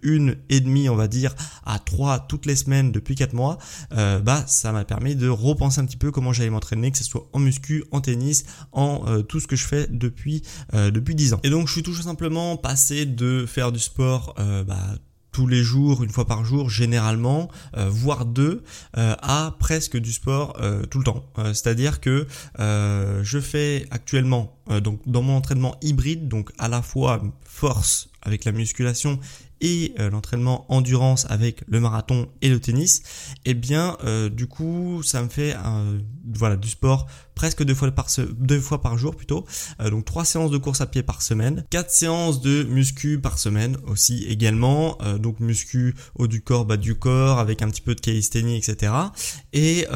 et 0.49 0.61
demi, 0.61 0.89
on 0.89 0.97
va 0.97 1.09
dire, 1.09 1.35
à 1.65 1.79
trois 1.79 2.19
toutes 2.19 2.47
les 2.47 2.57
semaines 2.57 2.93
depuis 2.93 3.15
quatre 3.15 3.33
mois, 3.33 3.59
euh, 3.93 4.21
bah 4.21 4.45
ça 4.47 4.73
m'a 4.73 4.85
permis 4.85 5.17
de 5.17 5.29
repenser 5.29 5.81
un 5.81 5.85
petit 5.85 5.97
peu 5.97 6.11
comment 6.11 6.33
j'allais 6.33 6.51
m'entraîner, 6.51 6.91
que 6.91 6.99
ce 6.99 7.05
soit 7.05 7.29
en 7.33 7.39
muscu, 7.39 7.85
en 7.91 8.01
tennis, 8.01 8.45
en 8.73 9.03
euh, 9.07 9.23
tout 9.23 9.41
ce 9.41 9.47
que 9.47 9.57
je 9.57 9.67
fais 9.67 9.87
depuis 9.91 10.43
euh, 10.75 10.91
depuis 10.91 11.15
dix 11.15 11.33
ans. 11.33 11.41
Et 11.43 11.51
donc 11.51 11.69
je 11.69 11.73
suis 11.73 11.83
tout 11.83 11.95
simplement 11.95 12.57
passé 12.57 13.07
de 13.07 13.47
faire 13.47 13.73
du 13.73 13.79
sport 13.79 14.35
bah, 14.67 14.77
tous 15.31 15.47
les 15.47 15.63
jours, 15.63 16.03
une 16.03 16.11
fois 16.11 16.27
par 16.27 16.45
jour, 16.45 16.69
généralement, 16.69 17.49
voire 17.75 18.27
deux, 18.27 18.63
à 18.95 19.57
presque 19.59 19.97
du 19.97 20.13
sport 20.13 20.57
tout 20.91 20.99
le 20.99 21.05
temps. 21.05 21.25
C'est-à-dire 21.37 22.01
que 22.01 22.27
je 22.59 23.41
fais 23.41 23.87
actuellement 23.91 24.57
donc 24.83 25.01
dans 25.07 25.23
mon 25.23 25.37
entraînement 25.37 25.77
hybride, 25.83 26.29
donc 26.29 26.51
à 26.59 26.69
la 26.69 26.83
fois 26.83 27.23
force 27.45 28.09
avec 28.23 28.45
la 28.45 28.53
musculation 28.53 29.19
euh, 29.99 30.11
l'entraînement 30.11 30.67
endurance 30.69 31.27
avec 31.29 31.63
le 31.69 31.81
marathon 31.81 32.29
et 32.41 32.49
le 32.49 32.59
tennis, 32.61 33.03
eh 33.45 33.55
bien 33.55 33.97
euh, 34.05 34.29
du 34.29 34.47
coup 34.47 35.03
ça 35.05 35.23
me 35.23 35.29
fait 35.29 35.55
voilà 36.35 36.57
du 36.57 36.69
sport 36.69 37.07
presque 37.35 37.63
deux 37.65 37.75
fois 37.75 37.91
par 37.93 38.09
deux 38.39 38.61
fois 38.61 38.81
par 38.81 38.99
jour 38.99 39.15
plutôt. 39.15 39.45
Euh, 39.81 39.91
donc 39.91 40.05
trois 40.05 40.25
séances 40.25 40.51
de 40.51 40.59
course 40.59 40.81
à 40.81 40.87
pied 40.87 41.03
par 41.03 41.23
semaine, 41.23 41.65
quatre 41.71 41.91
séances 41.91 42.41
de 42.41 42.65
muscu 42.65 43.21
par 43.21 43.39
semaine 43.39 43.77
aussi 43.87 44.25
également. 44.25 44.99
donc 45.19 45.41
muscu 45.41 45.95
haut 46.17 46.27
du 46.27 46.43
corps, 46.43 46.65
bas 46.65 46.77
du 46.77 46.95
corps 46.95 47.39
avec 47.39 47.63
un 47.63 47.69
petit 47.69 47.81
peu 47.81 47.95
de 47.95 48.01
calisthénie, 48.01 48.57
etc. 48.57 48.93
Et 49.53 49.87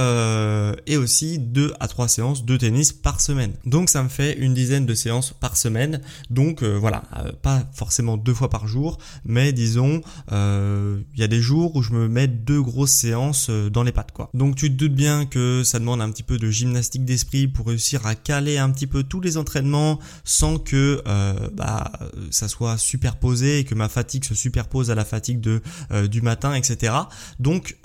et 0.87 0.97
aussi 0.97 1.39
deux 1.39 1.75
à 1.81 1.89
trois 1.89 2.09
séances 2.09 2.45
de 2.45 2.57
tennis 2.57 2.93
par 2.93 3.21
semaine. 3.21 3.55
Donc 3.65 3.91
ça 3.91 4.03
me 4.03 4.09
fait 4.09 4.39
une 4.39 4.55
dizaine 4.55 4.87
de 4.87 4.95
séances 4.95 5.33
par 5.33 5.57
semaine. 5.57 6.01
Donc 6.31 6.63
voilà, 6.63 7.03
pas 7.43 7.69
forcément 7.73 8.17
deux 8.17 8.35
fois 8.35 8.51
par 8.51 8.67
jour, 8.67 8.99
mais 9.25 9.53
disons, 9.57 10.03
euh, 10.31 11.01
il 11.15 11.21
y 11.21 11.25
a 11.25 11.27
des 11.27 11.41
jours 11.41 11.75
où 11.75 11.83
je 11.83 11.93
me 11.93 12.07
mets 12.07 12.29
deux 12.29 12.63
grosses 12.63 12.93
séances 12.93 13.49
euh, 13.51 13.69
dans 13.69 13.83
les 13.83 13.91
pattes, 13.91 14.13
quoi. 14.13 14.31
Donc 14.35 14.55
tu 14.55 14.69
te 14.69 14.75
doutes 14.75 14.95
bien 14.95 15.27
que 15.27 15.65
ça 15.65 15.81
demande 15.81 16.01
un 16.01 16.11
petit 16.11 16.23
peu 16.23 16.39
de 16.39 16.49
gymnastique 16.49 17.05
d'esprit 17.05 17.49
pour 17.49 17.67
réussir 17.67 18.07
à 18.07 18.15
caler 18.15 18.59
un 18.59 18.71
petit 18.71 18.87
peu 18.87 19.03
tous 19.03 19.21
les 19.21 19.37
entraînements 19.37 19.99
sans 20.23 20.59
que 20.59 21.03
euh, 21.09 21.49
bah, 21.55 21.91
ça 22.31 22.47
soit 22.47 22.79
superposé 22.79 23.61
et 23.61 23.65
que 23.65 23.75
ma 23.75 23.89
fatigue 23.89 24.25
se 24.25 24.35
superpose 24.35 24.91
à 24.91 24.95
la 24.95 25.05
fatigue 25.05 25.41
de 25.41 25.61
du 26.07 26.21
matin, 26.21 26.55
etc. 26.55 26.93
Donc 27.41 27.79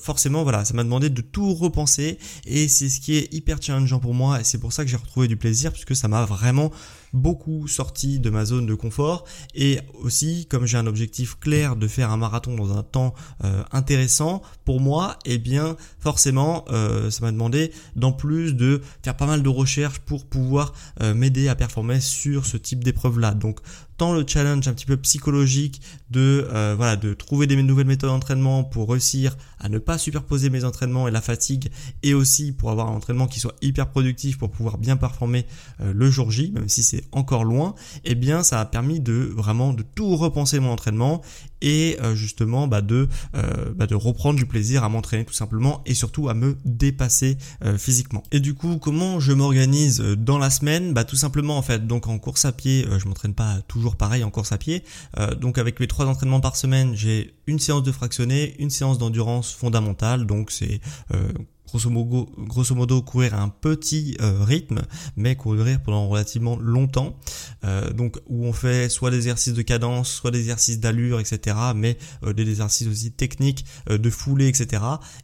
forcément, 0.00 0.42
voilà, 0.42 0.64
ça 0.64 0.74
m'a 0.74 0.84
demandé 0.84 1.08
de 1.08 1.22
tout 1.22 1.54
repenser 1.54 2.18
et 2.44 2.68
c'est 2.68 2.90
ce 2.90 3.00
qui 3.00 3.16
est 3.16 3.32
hyper 3.32 3.62
challengeant 3.62 3.98
pour 3.98 4.12
moi 4.12 4.40
et 4.40 4.44
c'est 4.44 4.58
pour 4.58 4.72
ça 4.72 4.84
que 4.84 4.90
j'ai 4.90 4.96
retrouvé 4.96 5.26
du 5.26 5.36
plaisir 5.36 5.72
puisque 5.72 5.96
ça 5.96 6.08
m'a 6.08 6.24
vraiment 6.24 6.70
beaucoup 7.12 7.68
sorti 7.68 8.20
de 8.20 8.30
ma 8.30 8.44
zone 8.44 8.66
de 8.66 8.74
confort. 8.74 9.24
Et 9.54 9.80
aussi 9.94 10.46
comme 10.46 10.66
j'ai 10.66 10.78
un 10.78 10.86
objectif 10.86 11.38
clair 11.38 11.76
de 11.76 11.88
faire 11.88 12.10
un 12.10 12.16
marathon 12.16 12.54
dans 12.54 12.76
un 12.76 12.82
temps 12.82 13.14
euh, 13.44 13.62
intéressant 13.72 14.42
pour 14.64 14.80
moi 14.80 15.18
et 15.24 15.34
eh 15.34 15.38
bien 15.38 15.76
forcément 15.98 16.64
euh, 16.70 17.10
ça 17.10 17.24
m'a 17.24 17.32
demandé 17.32 17.72
d'en 17.94 18.12
plus 18.12 18.54
de 18.54 18.82
faire 19.02 19.16
pas 19.16 19.26
mal 19.26 19.42
de 19.42 19.48
recherches 19.48 19.98
pour 20.00 20.26
pouvoir 20.26 20.72
euh, 21.02 21.14
m'aider 21.14 21.48
à 21.48 21.54
performer 21.54 22.00
sur 22.00 22.46
ce 22.46 22.56
type 22.56 22.82
d'épreuve 22.84 23.18
là 23.18 23.34
donc 23.34 23.60
tant 23.96 24.12
le 24.12 24.24
challenge 24.26 24.68
un 24.68 24.74
petit 24.74 24.86
peu 24.86 24.96
psychologique 24.96 25.80
de 26.10 26.48
euh, 26.52 26.74
voilà 26.76 26.96
de 26.96 27.14
trouver 27.14 27.46
des 27.46 27.60
nouvelles 27.62 27.86
méthodes 27.86 28.10
d'entraînement 28.10 28.64
pour 28.64 28.90
réussir 28.90 29.36
à 29.58 29.68
ne 29.68 29.78
pas 29.78 29.98
superposer 29.98 30.50
mes 30.50 30.64
entraînements 30.64 31.08
et 31.08 31.10
la 31.10 31.20
fatigue 31.20 31.70
et 32.02 32.14
aussi 32.14 32.52
pour 32.52 32.70
avoir 32.70 32.88
un 32.88 32.94
entraînement 32.94 33.26
qui 33.26 33.40
soit 33.40 33.54
hyper 33.62 33.88
productif 33.88 34.38
pour 34.38 34.50
pouvoir 34.50 34.78
bien 34.78 34.96
performer 34.96 35.46
euh, 35.80 35.92
le 35.94 36.10
jour 36.10 36.30
J 36.30 36.52
même 36.52 36.68
si 36.68 36.82
c'est 36.82 37.04
encore 37.12 37.44
loin 37.44 37.74
et 38.04 38.12
eh 38.12 38.14
bien 38.14 38.42
ça 38.42 38.60
a 38.60 38.64
permis 38.64 39.00
de 39.00 39.32
vraiment 39.34 39.72
de 39.72 39.82
tout 39.82 40.16
repenser 40.16 40.60
mon 40.60 40.70
entraînement 40.70 41.22
et 41.62 41.96
justement 42.14 42.68
bah, 42.68 42.82
de, 42.82 43.08
bah, 43.74 43.86
de 43.86 43.94
reprendre 43.94 44.36
du 44.38 44.46
plaisir 44.46 44.84
à 44.84 44.88
m'entraîner 44.88 45.24
tout 45.24 45.34
simplement 45.34 45.82
et 45.86 45.94
surtout 45.94 46.28
à 46.28 46.34
me 46.34 46.56
dépasser 46.64 47.38
physiquement. 47.78 48.22
Et 48.32 48.40
du 48.40 48.54
coup, 48.54 48.78
comment 48.78 49.20
je 49.20 49.32
m'organise 49.32 50.00
dans 50.00 50.38
la 50.38 50.50
semaine? 50.50 50.92
Bah 50.92 51.04
tout 51.04 51.16
simplement 51.16 51.56
en 51.56 51.62
fait, 51.62 51.86
donc 51.86 52.06
en 52.06 52.18
course 52.18 52.44
à 52.44 52.52
pied, 52.52 52.86
je 52.98 53.08
m'entraîne 53.08 53.34
pas 53.34 53.60
toujours 53.68 53.96
pareil 53.96 54.24
en 54.24 54.30
course 54.30 54.52
à 54.52 54.58
pied. 54.58 54.82
donc 55.40 55.58
avec 55.58 55.80
mes 55.80 55.86
trois 55.86 56.06
entraînements 56.06 56.40
par 56.40 56.56
semaine, 56.56 56.94
j'ai 56.94 57.34
une 57.46 57.58
séance 57.58 57.82
de 57.82 57.92
fractionné, 57.92 58.54
une 58.58 58.70
séance 58.70 58.98
d'endurance 58.98 59.52
fondamentale, 59.52 60.26
donc 60.26 60.50
c'est 60.50 60.80
grosso 61.66 61.90
modo, 61.90 62.28
grosso 62.38 62.74
courir 63.02 63.34
à 63.34 63.42
un 63.42 63.48
petit 63.48 64.16
euh, 64.20 64.44
rythme, 64.44 64.82
mais 65.16 65.36
courir 65.36 65.82
pendant 65.82 66.08
relativement 66.08 66.56
longtemps. 66.56 67.18
Euh, 67.64 67.92
donc 67.92 68.18
où 68.26 68.46
on 68.46 68.52
fait 68.52 68.88
soit 68.88 69.10
des 69.10 69.16
exercices 69.16 69.54
de 69.54 69.62
cadence, 69.62 70.10
soit 70.10 70.30
des 70.30 70.40
exercices 70.40 70.80
d'allure, 70.80 71.20
etc. 71.20 71.56
Mais 71.74 71.98
euh, 72.24 72.32
des 72.32 72.48
exercices 72.48 72.88
aussi 72.88 73.12
techniques 73.12 73.64
de 73.88 74.10
foulée, 74.10 74.48
etc. 74.48 74.82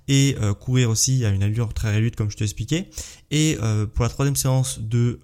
Et 0.08 0.36
courir 0.60 0.90
aussi 0.90 1.24
à 1.24 1.30
une 1.30 1.42
allure 1.42 1.72
très 1.74 1.92
réduite, 1.92 2.16
comme 2.16 2.30
je 2.30 2.36
t'ai 2.36 2.44
expliqué. 2.44 2.90
Et 3.30 3.58
pour 3.94 4.02
la 4.02 4.08
troisième 4.08 4.36
séance 4.36 4.80
de, 4.80 5.18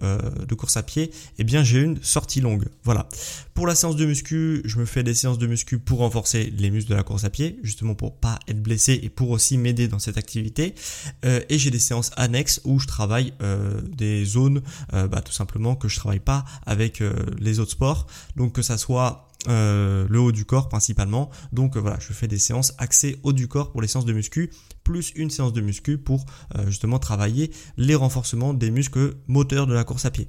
de 0.47 0.55
course 0.55 0.77
à 0.77 0.83
pied, 0.83 1.11
eh 1.37 1.43
bien 1.43 1.63
j'ai 1.63 1.79
une 1.79 2.01
sortie 2.01 2.41
longue. 2.41 2.65
Voilà. 2.83 3.07
Pour 3.53 3.67
la 3.67 3.75
séance 3.75 3.95
de 3.97 4.05
muscu, 4.05 4.61
je 4.63 4.79
me 4.79 4.85
fais 4.85 5.03
des 5.03 5.13
séances 5.13 5.37
de 5.37 5.45
muscu 5.45 5.79
pour 5.79 5.99
renforcer 5.99 6.53
les 6.57 6.71
muscles 6.71 6.91
de 6.91 6.95
la 6.95 7.03
course 7.03 7.25
à 7.25 7.29
pied, 7.29 7.59
justement 7.61 7.93
pour 7.93 8.15
pas 8.15 8.39
être 8.47 8.61
blessé 8.61 8.99
et 9.03 9.09
pour 9.09 9.31
aussi 9.31 9.57
m'aider 9.57 9.87
dans 9.87 9.99
cette 9.99 10.17
activité. 10.17 10.75
Euh, 11.25 11.41
et 11.49 11.57
j'ai 11.57 11.71
des 11.71 11.79
séances 11.79 12.11
annexes 12.15 12.61
où 12.63 12.79
je 12.79 12.87
travaille 12.87 13.33
euh, 13.41 13.81
des 13.81 14.25
zones, 14.25 14.61
euh, 14.93 15.07
bah, 15.07 15.21
tout 15.21 15.31
simplement 15.31 15.75
que 15.75 15.87
je 15.87 15.95
travaille 15.97 16.19
pas 16.19 16.45
avec 16.65 17.03
les 17.39 17.59
autres 17.59 17.71
sports. 17.71 18.07
Donc 18.35 18.53
que 18.53 18.61
ça 18.61 18.77
soit 18.77 19.27
le 19.47 20.17
haut 20.17 20.31
du 20.31 20.45
corps 20.45 20.69
principalement. 20.69 21.29
Donc 21.53 21.77
voilà, 21.77 21.97
je 21.99 22.13
fais 22.13 22.27
des 22.27 22.39
séances 22.39 22.73
axées 22.77 23.19
haut 23.23 23.33
du 23.33 23.47
corps 23.47 23.71
pour 23.71 23.81
les 23.81 23.87
séances 23.87 24.05
de 24.05 24.13
muscu, 24.13 24.51
plus 24.83 25.11
une 25.15 25.29
séance 25.29 25.53
de 25.53 25.61
muscu 25.61 25.97
pour 25.97 26.25
justement 26.67 26.99
travailler 26.99 27.51
les 27.77 27.95
renforcements 27.95 28.53
des 28.53 28.69
muscles 28.69 29.15
moteurs 29.27 29.67
de 29.67 29.73
la 29.73 29.83
course 29.83 30.05
à 30.05 30.11
pied. 30.11 30.27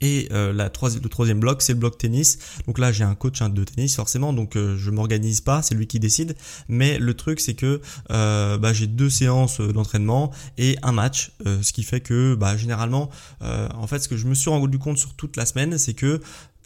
Et 0.00 0.28
euh, 0.32 0.52
la 0.52 0.70
troisième, 0.70 1.02
le 1.02 1.08
troisième 1.08 1.40
bloc, 1.40 1.62
c'est 1.62 1.72
le 1.72 1.78
bloc 1.78 1.98
tennis. 1.98 2.38
Donc 2.66 2.78
là, 2.78 2.92
j'ai 2.92 3.04
un 3.04 3.14
coach 3.14 3.42
de 3.42 3.64
tennis 3.64 3.96
forcément, 3.96 4.32
donc 4.32 4.56
euh, 4.56 4.76
je 4.76 4.90
m'organise 4.90 5.40
pas, 5.40 5.62
c'est 5.62 5.74
lui 5.74 5.86
qui 5.86 5.98
décide. 5.98 6.36
Mais 6.68 6.98
le 6.98 7.14
truc, 7.14 7.40
c'est 7.40 7.54
que 7.54 7.80
euh, 8.10 8.58
bah, 8.58 8.72
j'ai 8.72 8.86
deux 8.86 9.10
séances 9.10 9.60
d'entraînement 9.60 10.30
et 10.56 10.76
un 10.82 10.92
match, 10.92 11.32
ce 11.44 11.72
qui 11.72 11.82
fait 11.82 12.00
que 12.00 12.34
bah, 12.34 12.56
généralement, 12.56 13.10
en 13.40 13.86
fait, 13.86 14.00
ce 14.00 14.08
que 14.08 14.16
je 14.16 14.26
me 14.26 14.34
suis 14.34 14.50
rendu 14.50 14.78
compte 14.78 14.98
sur 14.98 15.14
toute 15.14 15.36
la 15.36 15.46
semaine, 15.46 15.78
c'est 15.78 15.94
que 15.94 16.20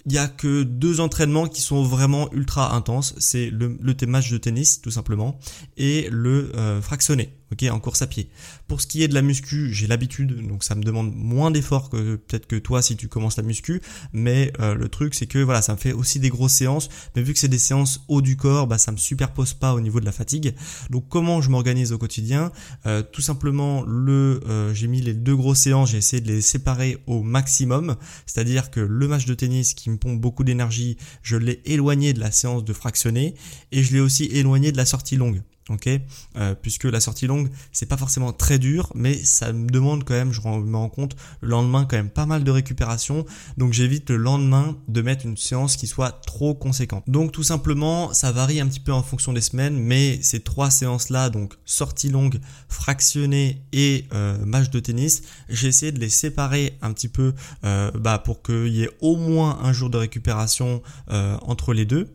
il 0.05 0.13
y 0.13 0.19
a 0.19 0.27
que 0.27 0.65
deux 0.65 0.99
entraînements 0.99 1.47
qui 1.47 1.61
sont 1.61 1.85
vraiment 1.85 2.33
ultra 2.33 2.75
intenses. 2.75 3.15
C'est 3.19 3.51
le, 3.51 3.79
le 3.81 4.07
match 4.07 4.31
de 4.31 4.39
tennis, 4.39 4.81
tout 4.81 4.91
simplement, 4.91 5.39
et 5.77 6.09
le 6.11 6.51
fractionné 6.83 7.33
ok, 7.53 7.65
en 7.71 7.81
course 7.81 8.03
à 8.03 8.07
pied. 8.07 8.29
Pour 8.67 8.81
ce 8.81 8.87
qui 8.87 9.03
est 9.03 9.09
de 9.09 9.15
la 9.15 9.23
muscu, 9.23 9.73
j'ai 9.73 9.87
l'habitude, 9.87 10.47
donc 10.47 10.65
ça 10.65 10.75
me 10.75 10.83
demande 10.83 11.15
moins 11.15 11.51
d'efforts 11.51 11.91
que 11.91 12.17
peut-être 12.17 12.47
que 12.47 12.57
toi 12.57 12.83
si 12.83 12.97
tu 12.97 13.09
commences 13.09 13.37
la 13.37 13.43
muscu, 13.43 13.81
mais 14.13 14.53
euh, 14.61 14.75
le 14.75 14.89
truc 14.89 15.15
c'est 15.15 15.27
que 15.27 15.39
voilà, 15.39 15.63
ça 15.63 15.73
me 15.73 15.79
fait 15.79 15.93
aussi 15.93 16.19
des 16.19 16.31
grosses 16.31 16.55
séances, 16.55 16.89
mais 17.15 17.23
vu 17.23 17.33
que 17.33 17.39
c'est 17.39 17.49
des 17.49 17.59
séances 17.59 18.05
haut 18.09 18.23
du 18.23 18.37
corps, 18.37 18.67
bah 18.67 18.79
ça 18.79 18.93
me 18.93 18.97
superpose 18.97 19.55
pas 19.55 19.75
au 19.75 19.81
niveau 19.81 20.01
de 20.01 20.05
la 20.05 20.13
fatigue. 20.13 20.55
Donc 20.91 21.09
comment 21.09 21.41
je 21.41 21.51
m'organise 21.51 21.93
au 21.93 21.99
quotidien? 21.99 22.53
Euh, 22.87 23.03
Tout 23.03 23.23
simplement, 23.23 23.83
le, 23.83 24.41
euh, 24.49 24.73
j'ai 24.75 24.87
mis 24.87 25.01
les 25.01 25.15
deux 25.15 25.37
grosses 25.37 25.61
séances, 25.61 25.91
j'ai 25.91 25.99
essayé 25.99 26.21
de 26.21 26.29
les 26.29 26.41
séparer 26.41 26.99
au 27.07 27.23
maximum, 27.23 27.97
c'est-à-dire 28.27 28.71
que 28.71 28.81
le 28.81 29.09
match 29.09 29.27
de 29.27 29.35
tennis 29.35 29.75
qui 29.75 29.91
me 29.91 29.97
pompe 29.97 30.21
beaucoup 30.21 30.45
d'énergie, 30.45 30.97
je 31.23 31.37
l'ai 31.37 31.61
éloigné 31.65 32.13
de 32.13 32.21
la 32.21 32.31
séance 32.31 32.65
de 32.65 32.73
fractionné 32.73 33.35
et 33.71 33.83
je 33.83 33.93
l'ai 33.93 34.01
aussi 34.01 34.25
éloigné 34.25 34.73
de 34.73 34.77
la 34.77 34.87
sortie 34.87 35.17
longue 35.17 35.43
ok 35.69 35.89
euh, 36.37 36.55
puisque 36.61 36.85
la 36.85 37.01
sortie 37.01 37.27
longue 37.27 37.49
c'est 37.71 37.87
pas 37.87 37.97
forcément 37.97 38.33
très 38.33 38.59
dur 38.59 38.91
mais 38.95 39.15
ça 39.15 39.53
me 39.53 39.69
demande 39.69 40.05
quand 40.05 40.15
même 40.15 40.33
je 40.33 40.41
me 40.41 40.77
rends 40.77 40.89
compte 40.89 41.17
le 41.41 41.49
lendemain 41.49 41.85
quand 41.85 41.97
même 41.97 42.11
pas 42.11 42.27
mal 42.27 42.45
de 42.45 42.51
récupération. 42.51 43.25
Donc 43.57 43.73
j'évite 43.73 44.11
le 44.11 44.17
lendemain 44.17 44.77
de 44.89 45.03
mettre 45.03 45.27
une 45.27 45.37
séance 45.37 45.77
qui 45.77 45.87
soit 45.87 46.13
trop 46.27 46.55
conséquente. 46.55 47.05
Donc 47.07 47.33
tout 47.33 47.43
simplement 47.43 48.13
ça 48.13 48.33
varie 48.33 48.61
un 48.61 48.67
petit 48.67 48.81
peu 48.81 48.93
en 48.93 49.03
fonction 49.03 49.33
des 49.33 49.41
semaines 49.41 49.77
mais 49.77 50.21
ces 50.23 50.41
trois 50.41 50.71
séances 50.71 51.11
là 51.11 51.31
donc 51.31 51.55
sortie 51.65 52.09
longue 52.09 52.41
fractionnée 52.69 53.63
et 53.73 54.07
euh, 54.13 54.45
match 54.45 54.71
de 54.71 54.81
tennis 54.81 55.23
j'ai 55.49 55.69
essayé 55.69 55.93
de 55.93 56.01
les 56.01 56.09
séparer 56.09 56.79
un 56.83 56.93
petit 56.93 57.09
peu 57.09 57.35
euh, 57.65 57.91
bah, 57.93 58.19
pour 58.19 58.43
qu'il 58.43 58.69
y 58.69 58.83
ait 58.83 58.91
au 59.01 59.17
moins 59.17 59.61
un 59.63 59.73
jour 59.73 59.91
de 59.91 59.99
récupération 59.99 60.83
entre 61.09 61.75
les 61.75 61.85
deux. 61.85 62.13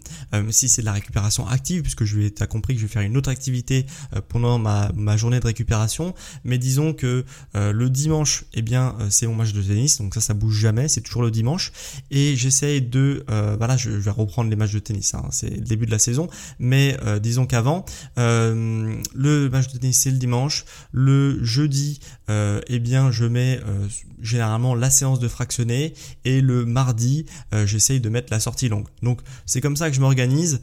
Si 0.50 0.70
c'est 0.70 0.82
de 0.82 0.86
la 0.86 0.94
récupération 0.94 1.48
active 1.48 1.82
puisque 1.82 2.04
je 2.04 2.18
vais 2.18 2.30
t'as 2.30 2.48
compris 2.48 2.74
que 2.74 2.82
je 2.82 2.86
vais 2.86 2.92
faire 2.92 3.02
une 3.02 3.18
autre 3.18 3.30
activité 3.38 3.86
euh, 4.16 4.22
pendant 4.28 4.58
ma, 4.58 4.92
ma, 4.96 5.16
journée 5.16 5.40
de 5.40 5.46
récupération. 5.46 6.14
Mais 6.44 6.58
disons 6.58 6.94
que 6.94 7.24
euh, 7.56 7.72
le 7.72 7.90
dimanche, 7.90 8.46
eh 8.54 8.62
bien, 8.62 8.96
euh, 9.00 9.08
c'est 9.10 9.28
mon 9.28 9.36
match 9.36 9.54
de 9.54 9.62
tennis, 9.62 10.00
donc 10.00 10.16
ça, 10.16 10.22
ça 10.22 10.34
bouge 10.34 10.56
jamais, 10.56 10.88
c'est 10.88 11.02
toujours 11.02 11.22
le 11.22 11.32
dimanche. 11.32 11.72
Et 12.12 12.36
j'essaye 12.36 12.82
de, 12.82 13.24
voilà, 13.58 13.78
je, 13.78 13.90
vais 13.90 14.12
reprendre 14.12 14.50
les 14.50 14.56
matchs 14.56 14.74
de 14.74 14.80
tennis, 14.80 15.14
hein, 15.14 15.26
c'est 15.32 15.50
le 15.50 15.62
début 15.62 15.86
de 15.86 15.92
la 15.92 16.00
saison, 16.00 16.28
mais 16.60 16.98
disons 17.22 17.46
qu'avant, 17.46 17.86
le 18.16 19.50
match 19.50 19.72
de 19.74 19.78
tennis 19.78 20.00
c'est 20.00 20.12
le 20.12 20.18
dimanche, 20.18 20.66
le 20.92 21.44
jeudi, 21.44 22.00
eh 22.30 22.80
bien, 22.80 23.12
je 23.12 23.26
mets 23.26 23.60
généralement 24.22 24.76
la 24.76 24.90
séance 24.90 25.20
de 25.20 25.28
fractionné 25.28 25.94
et 26.26 26.42
le 26.42 26.66
mardi, 26.66 27.26
j'essaye 27.66 28.00
de 28.00 28.10
mettre 28.10 28.32
la 28.32 28.40
sortie 28.40 28.70
longue. 28.70 28.88
Donc 29.04 29.22
c'est 29.46 29.62
comme 29.62 29.76
ça 29.76 29.90
que 29.90 29.96
je 29.96 30.02
m'organise, 30.02 30.62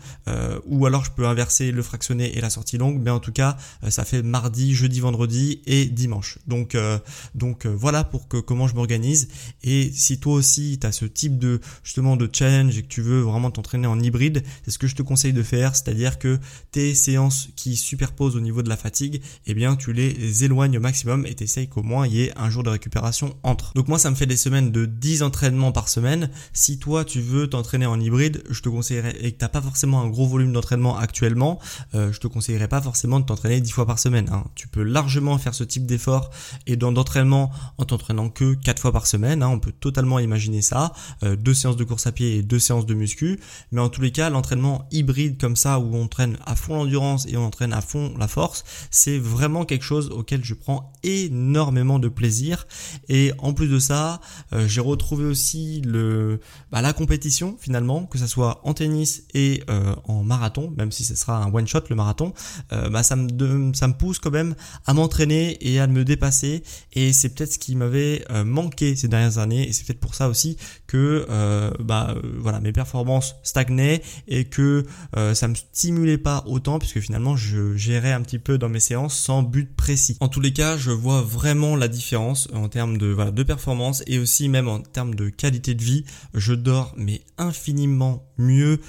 ou 0.66 0.86
alors 0.86 1.04
je 1.04 1.10
peux 1.10 1.26
inverser 1.26 1.70
le 1.70 1.82
fractionné 1.82 2.36
et 2.36 2.40
la 2.40 2.50
sortie 2.50 2.63
longue, 2.72 3.00
mais 3.02 3.10
en 3.10 3.20
tout 3.20 3.32
cas, 3.32 3.56
euh, 3.82 3.90
ça 3.90 4.04
fait 4.04 4.22
mardi, 4.22 4.74
jeudi, 4.74 5.00
vendredi 5.00 5.60
et 5.66 5.86
dimanche. 5.86 6.38
Donc, 6.46 6.74
euh, 6.74 6.98
donc 7.34 7.66
euh, 7.66 7.74
voilà 7.74 8.04
pour 8.04 8.28
que 8.28 8.38
comment 8.38 8.66
je 8.68 8.74
m'organise. 8.74 9.28
Et 9.62 9.90
si 9.92 10.18
toi 10.18 10.34
aussi, 10.34 10.78
tu 10.80 10.86
as 10.86 10.92
ce 10.92 11.04
type 11.04 11.38
de 11.38 11.60
justement 11.82 12.16
de 12.16 12.28
challenge 12.32 12.76
et 12.78 12.82
que 12.82 12.88
tu 12.88 13.02
veux 13.02 13.20
vraiment 13.20 13.50
t'entraîner 13.50 13.86
en 13.86 13.98
hybride, 14.00 14.42
c'est 14.64 14.70
ce 14.70 14.78
que 14.78 14.86
je 14.86 14.94
te 14.94 15.02
conseille 15.02 15.32
de 15.32 15.42
faire, 15.42 15.74
c'est-à-dire 15.74 16.18
que 16.18 16.38
tes 16.72 16.94
séances 16.94 17.48
qui 17.56 17.76
superposent 17.76 18.36
au 18.36 18.40
niveau 18.40 18.62
de 18.62 18.68
la 18.68 18.76
fatigue, 18.76 19.22
eh 19.46 19.54
bien, 19.54 19.76
tu 19.76 19.92
les 19.92 20.44
éloignes 20.44 20.76
au 20.78 20.80
maximum 20.80 21.26
et 21.26 21.34
t'essayes 21.34 21.68
qu'au 21.68 21.82
moins 21.82 22.06
il 22.06 22.14
y 22.14 22.22
ait 22.22 22.32
un 22.36 22.50
jour 22.50 22.62
de 22.62 22.70
récupération 22.70 23.36
entre. 23.42 23.72
Donc 23.74 23.88
moi, 23.88 23.98
ça 23.98 24.10
me 24.10 24.16
fait 24.16 24.26
des 24.26 24.36
semaines 24.36 24.70
de 24.70 24.86
10 24.86 25.22
entraînements 25.22 25.72
par 25.72 25.88
semaine. 25.88 26.30
Si 26.52 26.78
toi, 26.78 27.04
tu 27.04 27.20
veux 27.20 27.48
t'entraîner 27.48 27.86
en 27.86 28.00
hybride, 28.00 28.42
je 28.50 28.60
te 28.60 28.68
conseillerais 28.68 29.16
et 29.20 29.32
que 29.32 29.38
t'as 29.38 29.48
pas 29.48 29.62
forcément 29.62 30.00
un 30.00 30.08
gros 30.08 30.26
volume 30.26 30.52
d'entraînement 30.52 30.96
actuellement, 30.96 31.58
je 31.92 32.18
te 32.18 32.26
conseille 32.26 32.53
pas 32.68 32.80
forcément 32.80 33.20
de 33.20 33.24
t'entraîner 33.24 33.60
10 33.60 33.70
fois 33.70 33.86
par 33.86 33.98
semaine. 33.98 34.28
Hein. 34.32 34.44
Tu 34.54 34.68
peux 34.68 34.82
largement 34.82 35.38
faire 35.38 35.54
ce 35.54 35.64
type 35.64 35.86
d'effort 35.86 36.30
et 36.66 36.76
d'entraînement 36.76 37.50
en 37.78 37.84
t'entraînant 37.84 38.28
que 38.30 38.54
4 38.54 38.80
fois 38.80 38.92
par 38.92 39.06
semaine. 39.06 39.42
Hein. 39.42 39.48
On 39.48 39.58
peut 39.58 39.72
totalement 39.72 40.18
imaginer 40.18 40.62
ça. 40.62 40.92
Euh, 41.22 41.36
deux 41.36 41.54
séances 41.54 41.76
de 41.76 41.84
course 41.84 42.06
à 42.06 42.12
pied 42.12 42.36
et 42.36 42.42
deux 42.42 42.58
séances 42.58 42.86
de 42.86 42.94
muscu. 42.94 43.40
Mais 43.72 43.80
en 43.80 43.88
tous 43.88 44.00
les 44.00 44.12
cas, 44.12 44.30
l'entraînement 44.30 44.86
hybride 44.90 45.40
comme 45.40 45.56
ça 45.56 45.78
où 45.78 45.94
on 45.94 46.04
entraîne 46.04 46.38
à 46.46 46.56
fond 46.56 46.76
l'endurance 46.76 47.26
et 47.26 47.36
on 47.36 47.44
entraîne 47.44 47.72
à 47.72 47.80
fond 47.80 48.14
la 48.18 48.28
force, 48.28 48.64
c'est 48.90 49.18
vraiment 49.18 49.64
quelque 49.64 49.84
chose 49.84 50.10
auquel 50.10 50.44
je 50.44 50.54
prends 50.54 50.92
énormément 51.02 51.98
de 51.98 52.08
plaisir. 52.08 52.66
Et 53.08 53.32
en 53.38 53.52
plus 53.52 53.68
de 53.68 53.78
ça, 53.78 54.20
euh, 54.52 54.66
j'ai 54.66 54.80
retrouvé 54.80 55.24
aussi 55.24 55.82
le, 55.82 56.40
bah, 56.70 56.82
la 56.82 56.92
compétition 56.92 57.56
finalement, 57.58 58.06
que 58.06 58.18
ça 58.18 58.26
soit 58.26 58.60
en 58.64 58.74
tennis 58.74 59.24
et 59.34 59.62
euh, 59.70 59.94
en 60.04 60.22
marathon, 60.22 60.72
même 60.76 60.92
si 60.92 61.04
ce 61.04 61.14
sera 61.14 61.42
un 61.42 61.52
one 61.52 61.66
shot 61.66 61.80
le 61.90 61.96
marathon. 61.96 62.32
Euh, 62.72 62.88
bah, 62.90 63.02
ça, 63.02 63.16
me, 63.16 63.72
ça 63.74 63.88
me 63.88 63.94
pousse 63.94 64.18
quand 64.18 64.30
même 64.30 64.54
à 64.86 64.94
m'entraîner 64.94 65.56
et 65.60 65.80
à 65.80 65.86
me 65.86 66.04
dépasser. 66.04 66.62
Et 66.92 67.12
c'est 67.12 67.30
peut-être 67.30 67.52
ce 67.52 67.58
qui 67.58 67.76
m'avait 67.76 68.24
euh, 68.30 68.44
manqué 68.44 68.96
ces 68.96 69.08
dernières 69.08 69.38
années. 69.38 69.68
Et 69.68 69.72
c'est 69.72 69.84
peut-être 69.84 70.00
pour 70.00 70.14
ça 70.14 70.28
aussi 70.28 70.56
que 70.86 71.26
euh, 71.28 71.70
bah, 71.80 72.14
voilà, 72.38 72.60
mes 72.60 72.72
performances 72.72 73.36
stagnaient 73.42 74.02
et 74.28 74.44
que 74.44 74.84
ça 75.32 75.48
me 75.48 75.54
stimulait 75.54 76.18
pas 76.18 76.44
autant 76.46 76.78
puisque 76.78 77.00
finalement 77.00 77.36
je 77.36 77.76
gérais 77.76 78.12
un 78.12 78.20
petit 78.20 78.38
peu 78.38 78.58
dans 78.58 78.68
mes 78.68 78.80
séances 78.80 79.16
sans 79.16 79.42
but 79.42 79.74
précis. 79.74 80.16
En 80.20 80.28
tous 80.28 80.40
les 80.40 80.52
cas, 80.52 80.76
je 80.76 80.90
vois 80.90 81.22
vraiment 81.22 81.76
la 81.76 81.88
différence 81.88 82.48
en 82.52 82.68
termes 82.68 82.98
de, 82.98 83.06
voilà, 83.06 83.30
de 83.30 83.42
performance 83.42 84.02
et 84.06 84.18
aussi 84.18 84.48
même 84.48 84.68
en 84.68 84.80
termes 84.80 85.14
de 85.14 85.28
qualité 85.28 85.74
de 85.74 85.82
vie. 85.82 86.04
Je 86.34 86.54
dors 86.54 86.94
mais 86.96 87.22
infiniment 87.38 88.24
mieux 88.38 88.80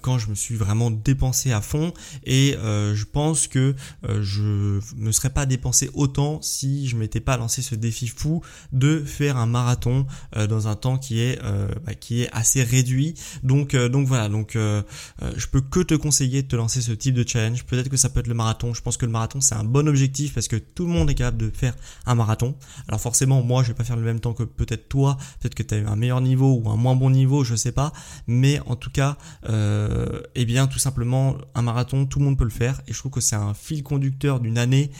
quand 0.00 0.18
je 0.18 0.28
me 0.28 0.34
suis 0.34 0.56
vraiment 0.56 0.90
dépensé 0.90 1.52
à 1.52 1.60
fond 1.60 1.92
et 2.24 2.56
je 3.00 3.04
pense 3.06 3.48
que 3.48 3.74
je 4.08 4.80
me 4.96 5.12
serais 5.12 5.30
pas 5.30 5.46
dépensé 5.46 5.90
autant 5.94 6.40
si 6.42 6.86
je 6.88 6.96
m'étais 6.96 7.20
pas 7.20 7.36
lancé 7.36 7.62
ce 7.62 7.74
défi 7.74 8.08
fou 8.08 8.42
de 8.72 9.02
faire 9.04 9.36
un 9.36 9.46
marathon 9.46 10.06
dans 10.48 10.68
un 10.68 10.76
temps 10.76 10.98
qui 10.98 11.20
est 11.20 11.40
bah, 11.84 11.94
qui 11.94 12.22
est 12.22 12.30
assez 12.32 12.62
réduit. 12.62 13.14
Donc 13.42 13.74
donc 13.74 14.06
voilà, 14.06 14.28
donc 14.28 14.52
je 14.54 15.46
peux 15.50 15.60
que 15.60 15.80
te 15.80 15.94
conseiller 15.94 16.42
de 16.42 16.48
te 16.48 16.56
lancer 16.56 16.80
ce 16.82 16.92
type 16.92 17.14
de 17.14 17.26
challenge. 17.26 17.64
Peut-être 17.64 17.88
que 17.88 17.96
ça 17.96 18.08
peut 18.08 18.20
être 18.20 18.28
le 18.28 18.34
marathon. 18.34 18.74
Je 18.74 18.82
pense 18.82 18.96
que 18.96 19.06
le 19.06 19.12
marathon 19.12 19.40
c'est 19.40 19.54
un 19.54 19.64
bon 19.64 19.88
objectif 19.88 20.34
parce 20.34 20.48
que 20.48 20.56
tout 20.56 20.86
le 20.86 20.92
monde 20.92 21.10
est 21.10 21.14
capable 21.14 21.38
de 21.38 21.50
faire 21.50 21.74
un 22.06 22.14
marathon. 22.14 22.54
Alors 22.88 23.00
forcément, 23.00 23.42
moi 23.42 23.62
je 23.62 23.68
vais 23.68 23.74
pas 23.74 23.84
faire 23.84 23.96
le 23.96 24.02
même 24.02 24.20
temps 24.20 24.34
que 24.34 24.42
peut-être 24.42 24.88
toi, 24.88 25.16
peut-être 25.40 25.54
que 25.54 25.62
tu 25.62 25.74
as 25.74 25.78
eu 25.78 25.86
un 25.86 25.96
meilleur 25.96 26.20
niveau 26.20 26.60
ou 26.62 26.68
un 26.68 26.76
moins 26.76 26.96
bon 26.96 27.10
niveau, 27.10 27.44
je 27.44 27.54
sais 27.54 27.72
pas, 27.72 27.92
mais 28.26 28.60
en 28.66 28.76
tout 28.76 28.90
cas, 28.90 29.16
euh, 29.48 30.20
eh 30.34 30.44
bien 30.44 30.66
tout 30.66 30.78
simplement 30.78 31.36
un 31.54 31.62
marathon, 31.62 32.06
tout 32.06 32.18
le 32.18 32.24
monde 32.26 32.38
peut 32.38 32.44
le 32.44 32.50
faire 32.50 32.80
et 32.90 32.92
je 32.92 32.98
trouve 32.98 33.12
que 33.12 33.20
c'est 33.20 33.36
un 33.36 33.54
fil 33.54 33.82
conducteur 33.82 34.40
d'une 34.40 34.58
année 34.58 34.90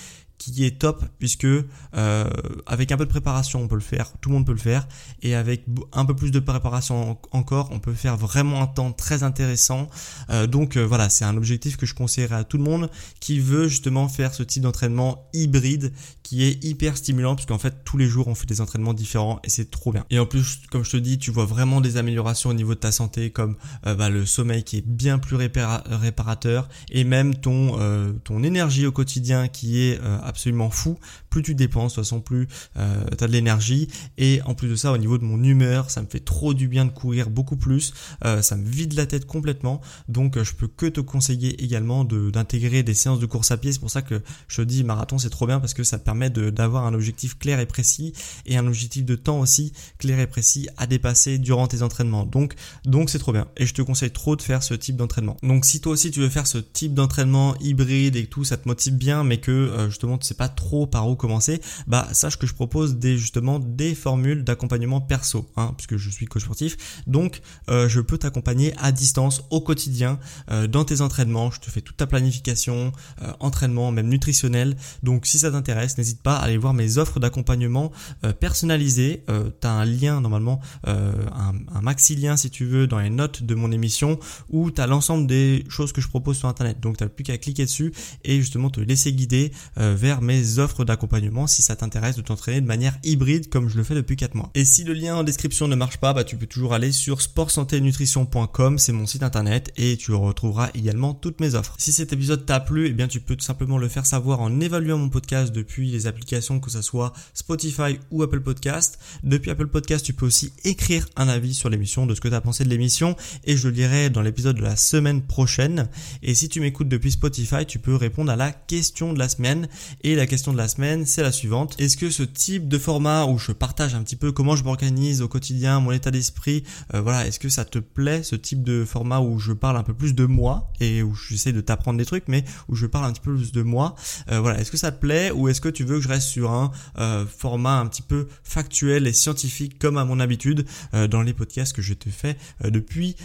qui 0.40 0.64
est 0.64 0.78
top 0.78 1.04
puisque 1.18 1.44
euh, 1.44 2.30
avec 2.66 2.92
un 2.92 2.96
peu 2.96 3.04
de 3.04 3.10
préparation 3.10 3.60
on 3.60 3.68
peut 3.68 3.74
le 3.74 3.82
faire, 3.82 4.10
tout 4.22 4.30
le 4.30 4.36
monde 4.36 4.46
peut 4.46 4.52
le 4.52 4.58
faire 4.58 4.88
et 5.22 5.34
avec 5.34 5.66
un 5.92 6.06
peu 6.06 6.16
plus 6.16 6.30
de 6.30 6.40
préparation 6.40 7.18
encore 7.32 7.68
on 7.72 7.78
peut 7.78 7.92
faire 7.92 8.16
vraiment 8.16 8.62
un 8.62 8.66
temps 8.66 8.92
très 8.92 9.22
intéressant. 9.22 9.88
Euh, 10.30 10.46
donc 10.46 10.76
euh, 10.76 10.86
voilà 10.86 11.10
c'est 11.10 11.26
un 11.26 11.36
objectif 11.36 11.76
que 11.76 11.84
je 11.84 11.94
conseillerais 11.94 12.36
à 12.36 12.44
tout 12.44 12.56
le 12.56 12.64
monde 12.64 12.90
qui 13.20 13.38
veut 13.38 13.68
justement 13.68 14.08
faire 14.08 14.32
ce 14.32 14.42
type 14.42 14.62
d'entraînement 14.62 15.28
hybride 15.34 15.92
qui 16.30 16.44
est 16.44 16.62
hyper 16.64 16.96
stimulant 16.96 17.34
puisqu'en 17.34 17.58
fait 17.58 17.82
tous 17.84 17.98
les 17.98 18.06
jours 18.06 18.28
on 18.28 18.36
fait 18.36 18.46
des 18.46 18.60
entraînements 18.60 18.94
différents 18.94 19.40
et 19.42 19.50
c'est 19.50 19.68
trop 19.68 19.90
bien. 19.90 20.04
Et 20.10 20.20
en 20.20 20.26
plus 20.26 20.60
comme 20.70 20.84
je 20.84 20.92
te 20.92 20.96
dis 20.96 21.18
tu 21.18 21.32
vois 21.32 21.44
vraiment 21.44 21.80
des 21.80 21.96
améliorations 21.96 22.50
au 22.50 22.54
niveau 22.54 22.74
de 22.74 22.78
ta 22.78 22.92
santé 22.92 23.30
comme 23.30 23.56
bah, 23.82 24.08
le 24.08 24.24
sommeil 24.24 24.62
qui 24.62 24.76
est 24.76 24.86
bien 24.86 25.18
plus 25.18 25.34
réparateur 25.34 26.68
et 26.88 27.02
même 27.02 27.34
ton 27.34 27.76
ton 28.22 28.44
énergie 28.44 28.86
au 28.86 28.92
quotidien 28.92 29.48
qui 29.48 29.82
est 29.82 29.98
absolument 30.22 30.70
fou. 30.70 31.00
Plus 31.30 31.42
tu 31.42 31.54
dépenses, 31.54 31.92
de 31.92 31.94
toute 31.96 32.04
façon, 32.04 32.20
plus 32.20 32.48
euh, 32.76 33.04
tu 33.16 33.24
as 33.24 33.26
de 33.26 33.32
l'énergie. 33.32 33.88
Et 34.18 34.40
en 34.44 34.54
plus 34.54 34.68
de 34.68 34.74
ça, 34.76 34.92
au 34.92 34.98
niveau 34.98 35.18
de 35.18 35.24
mon 35.24 35.42
humeur, 35.42 35.90
ça 35.90 36.02
me 36.02 36.06
fait 36.06 36.20
trop 36.20 36.54
du 36.54 36.68
bien 36.68 36.84
de 36.84 36.90
courir 36.90 37.30
beaucoup 37.30 37.56
plus. 37.56 37.92
Euh, 38.24 38.42
ça 38.42 38.56
me 38.56 38.68
vide 38.68 38.94
la 38.94 39.06
tête 39.06 39.26
complètement. 39.26 39.80
Donc, 40.08 40.36
euh, 40.36 40.44
je 40.44 40.54
peux 40.54 40.68
que 40.68 40.86
te 40.86 41.00
conseiller 41.00 41.62
également 41.62 42.04
d'intégrer 42.04 42.82
des 42.82 42.94
séances 42.94 43.20
de 43.20 43.26
course 43.26 43.50
à 43.50 43.56
pied. 43.56 43.72
C'est 43.72 43.78
pour 43.78 43.90
ça 43.90 44.02
que 44.02 44.22
je 44.48 44.56
te 44.56 44.62
dis 44.62 44.82
marathon, 44.82 45.18
c'est 45.18 45.30
trop 45.30 45.46
bien 45.46 45.60
parce 45.60 45.74
que 45.74 45.84
ça 45.84 45.98
te 45.98 46.04
d'avoir 46.28 46.84
un 46.86 46.92
objectif 46.92 47.38
clair 47.38 47.60
et 47.60 47.66
précis 47.66 48.12
et 48.44 48.58
un 48.58 48.66
objectif 48.66 49.04
de 49.04 49.14
temps 49.14 49.40
aussi 49.40 49.72
clair 49.98 50.18
et 50.20 50.26
précis 50.26 50.68
à 50.76 50.86
dépasser 50.86 51.38
durant 51.38 51.66
tes 51.66 51.82
entraînements. 51.82 52.26
Donc, 52.26 52.54
donc 52.84 53.08
c'est 53.08 53.18
trop 53.18 53.32
bien. 53.32 53.48
Et 53.56 53.64
je 53.64 53.72
te 53.72 53.82
conseille 53.82 54.10
trop 54.10 54.36
de 54.36 54.42
faire 54.42 54.62
ce 54.62 54.74
type 54.74 54.96
d'entraînement. 54.96 55.36
Donc, 55.42 55.64
si 55.64 55.80
toi 55.80 55.92
aussi 55.92 56.10
tu 56.10 56.20
veux 56.20 56.28
faire 56.28 56.46
ce 56.46 56.58
type 56.58 56.92
d'entraînement 56.92 57.54
hybride 57.60 58.16
et 58.16 58.26
tout, 58.26 58.44
ça 58.44 58.56
te 58.56 58.68
motive 58.68 58.94
bien, 58.94 59.24
mais 59.24 59.38
que 59.38 59.86
justement 59.88 60.18
tu 60.18 60.26
sais 60.26 60.34
pas 60.34 60.48
trop 60.48 60.86
par 60.86 61.08
où 61.08 61.16
commencer, 61.16 61.60
bah 61.86 62.08
sache 62.12 62.36
que 62.36 62.46
je 62.46 62.54
propose 62.54 62.96
des 62.96 63.16
justement 63.16 63.58
des 63.58 63.94
formules 63.94 64.44
d'accompagnement 64.44 65.00
perso, 65.00 65.48
hein, 65.56 65.72
puisque 65.76 65.96
je 65.96 66.10
suis 66.10 66.26
coach 66.26 66.42
sportif. 66.42 66.76
Donc 67.06 67.40
euh, 67.68 67.88
je 67.88 68.00
peux 68.00 68.18
t'accompagner 68.18 68.74
à 68.78 68.92
distance 68.92 69.42
au 69.50 69.60
quotidien 69.60 70.18
euh, 70.50 70.66
dans 70.66 70.84
tes 70.84 71.00
entraînements. 71.00 71.50
Je 71.50 71.60
te 71.60 71.70
fais 71.70 71.80
toute 71.80 71.96
ta 71.96 72.06
planification, 72.06 72.92
euh, 73.22 73.32
entraînement, 73.40 73.92
même 73.92 74.08
nutritionnel. 74.08 74.76
Donc 75.02 75.26
si 75.26 75.38
ça 75.38 75.50
t'intéresse, 75.50 75.98
n'hésite 75.98 76.09
pas 76.14 76.36
à 76.36 76.44
aller 76.44 76.56
voir 76.56 76.74
mes 76.74 76.98
offres 76.98 77.20
d'accompagnement 77.20 77.92
personnalisées. 78.40 79.24
tu 79.26 79.66
as 79.66 79.70
un 79.70 79.84
lien 79.84 80.20
normalement, 80.20 80.60
un, 80.86 81.52
un 81.74 81.80
maxi 81.80 82.16
lien 82.16 82.36
si 82.36 82.50
tu 82.50 82.64
veux 82.64 82.86
dans 82.86 82.98
les 82.98 83.10
notes 83.10 83.42
de 83.42 83.54
mon 83.54 83.72
émission 83.72 84.18
où 84.48 84.70
tu 84.70 84.80
as 84.80 84.86
l'ensemble 84.86 85.26
des 85.26 85.64
choses 85.68 85.92
que 85.92 86.00
je 86.00 86.08
propose 86.08 86.38
sur 86.38 86.48
internet. 86.48 86.80
Donc 86.80 86.96
tu 86.96 87.04
n'as 87.04 87.10
plus 87.10 87.24
qu'à 87.24 87.38
cliquer 87.38 87.64
dessus 87.64 87.92
et 88.24 88.38
justement 88.38 88.70
te 88.70 88.80
laisser 88.80 89.12
guider 89.12 89.52
vers 89.76 90.22
mes 90.22 90.58
offres 90.58 90.84
d'accompagnement 90.84 91.46
si 91.46 91.62
ça 91.62 91.76
t'intéresse 91.76 92.16
de 92.16 92.22
t'entraîner 92.22 92.60
de 92.60 92.66
manière 92.66 92.98
hybride 93.04 93.48
comme 93.48 93.68
je 93.68 93.76
le 93.76 93.84
fais 93.84 93.94
depuis 93.94 94.16
4 94.16 94.34
mois. 94.34 94.50
Et 94.54 94.64
si 94.64 94.84
le 94.84 94.92
lien 94.92 95.16
en 95.16 95.24
description 95.24 95.68
ne 95.68 95.76
marche 95.76 95.98
pas, 95.98 96.12
bah 96.12 96.24
tu 96.24 96.36
peux 96.36 96.46
toujours 96.46 96.74
aller 96.74 96.92
sur 96.92 97.20
sportsanténutrition.com, 97.22 98.78
c'est 98.78 98.92
mon 98.92 99.06
site 99.06 99.22
internet 99.22 99.72
et 99.76 99.96
tu 99.96 100.12
retrouveras 100.12 100.70
également 100.74 101.14
toutes 101.14 101.40
mes 101.40 101.54
offres. 101.54 101.74
Si 101.78 101.92
cet 101.92 102.12
épisode 102.12 102.46
t'a 102.46 102.60
plu, 102.60 102.86
eh 102.86 102.92
bien 102.92 103.08
tu 103.08 103.20
peux 103.20 103.36
tout 103.36 103.44
simplement 103.44 103.78
le 103.78 103.88
faire 103.88 104.06
savoir 104.06 104.40
en 104.40 104.60
évaluant 104.60 104.98
mon 104.98 105.08
podcast 105.08 105.52
depuis 105.52 105.89
les 105.90 106.06
applications 106.06 106.60
que 106.60 106.70
ce 106.70 106.82
soit 106.82 107.12
Spotify 107.34 107.98
ou 108.10 108.22
Apple 108.22 108.40
Podcast. 108.40 108.98
Depuis 109.22 109.50
Apple 109.50 109.68
Podcast, 109.68 110.04
tu 110.04 110.12
peux 110.12 110.26
aussi 110.26 110.52
écrire 110.64 111.06
un 111.16 111.28
avis 111.28 111.54
sur 111.54 111.68
l'émission 111.68 112.06
de 112.06 112.14
ce 112.14 112.20
que 112.20 112.28
tu 112.28 112.34
as 112.34 112.40
pensé 112.40 112.64
de 112.64 112.68
l'émission 112.68 113.16
et 113.44 113.56
je 113.56 113.68
le 113.68 113.74
lirai 113.74 114.10
dans 114.10 114.22
l'épisode 114.22 114.56
de 114.56 114.62
la 114.62 114.76
semaine 114.76 115.22
prochaine. 115.22 115.88
Et 116.22 116.34
si 116.34 116.48
tu 116.48 116.60
m'écoutes 116.60 116.88
depuis 116.88 117.12
Spotify, 117.12 117.66
tu 117.66 117.78
peux 117.78 117.94
répondre 117.94 118.30
à 118.30 118.36
la 118.36 118.52
question 118.52 119.12
de 119.12 119.18
la 119.18 119.28
semaine 119.28 119.68
et 120.02 120.14
la 120.14 120.26
question 120.26 120.52
de 120.52 120.58
la 120.58 120.68
semaine, 120.68 121.06
c'est 121.06 121.22
la 121.22 121.32
suivante. 121.32 121.76
Est-ce 121.78 121.96
que 121.96 122.10
ce 122.10 122.22
type 122.22 122.68
de 122.68 122.78
format 122.78 123.26
où 123.26 123.38
je 123.38 123.52
partage 123.52 123.94
un 123.94 124.02
petit 124.02 124.16
peu 124.16 124.32
comment 124.32 124.56
je 124.56 124.64
m'organise 124.64 125.22
au 125.22 125.28
quotidien, 125.28 125.80
mon 125.80 125.92
état 125.92 126.10
d'esprit, 126.10 126.64
euh, 126.94 127.00
voilà, 127.00 127.26
est-ce 127.26 127.40
que 127.40 127.48
ça 127.48 127.64
te 127.64 127.78
plaît 127.78 128.22
ce 128.22 128.36
type 128.36 128.62
de 128.62 128.84
format 128.84 129.20
où 129.20 129.38
je 129.38 129.52
parle 129.52 129.76
un 129.76 129.82
peu 129.82 129.94
plus 129.94 130.14
de 130.14 130.26
moi 130.26 130.70
et 130.80 131.02
où 131.02 131.14
j'essaie 131.14 131.52
de 131.52 131.60
t'apprendre 131.60 131.98
des 131.98 132.04
trucs, 132.04 132.28
mais 132.28 132.44
où 132.68 132.76
je 132.76 132.86
parle 132.86 133.06
un 133.06 133.12
petit 133.12 133.20
peu 133.20 133.34
plus 133.34 133.52
de 133.52 133.62
moi 133.62 133.94
euh, 134.30 134.40
Voilà, 134.40 134.60
est-ce 134.60 134.70
que 134.70 134.76
ça 134.76 134.92
te 134.92 135.00
plaît 135.00 135.30
ou 135.30 135.48
est-ce 135.48 135.60
que 135.60 135.68
tu 135.68 135.79
veux 135.84 135.96
que 135.96 136.02
je 136.02 136.08
reste 136.08 136.28
sur 136.28 136.50
un 136.50 136.70
euh, 136.98 137.24
format 137.26 137.78
un 137.78 137.86
petit 137.86 138.02
peu 138.02 138.28
factuel 138.42 139.06
et 139.06 139.12
scientifique 139.12 139.78
comme 139.78 139.96
à 139.96 140.04
mon 140.04 140.20
habitude 140.20 140.66
dans 141.10 141.22
les 141.22 141.32
podcasts 141.32 141.74
que 141.74 141.82
je 141.82 141.94
te 141.94 142.08
fais 142.08 142.36
depuis 142.64 143.16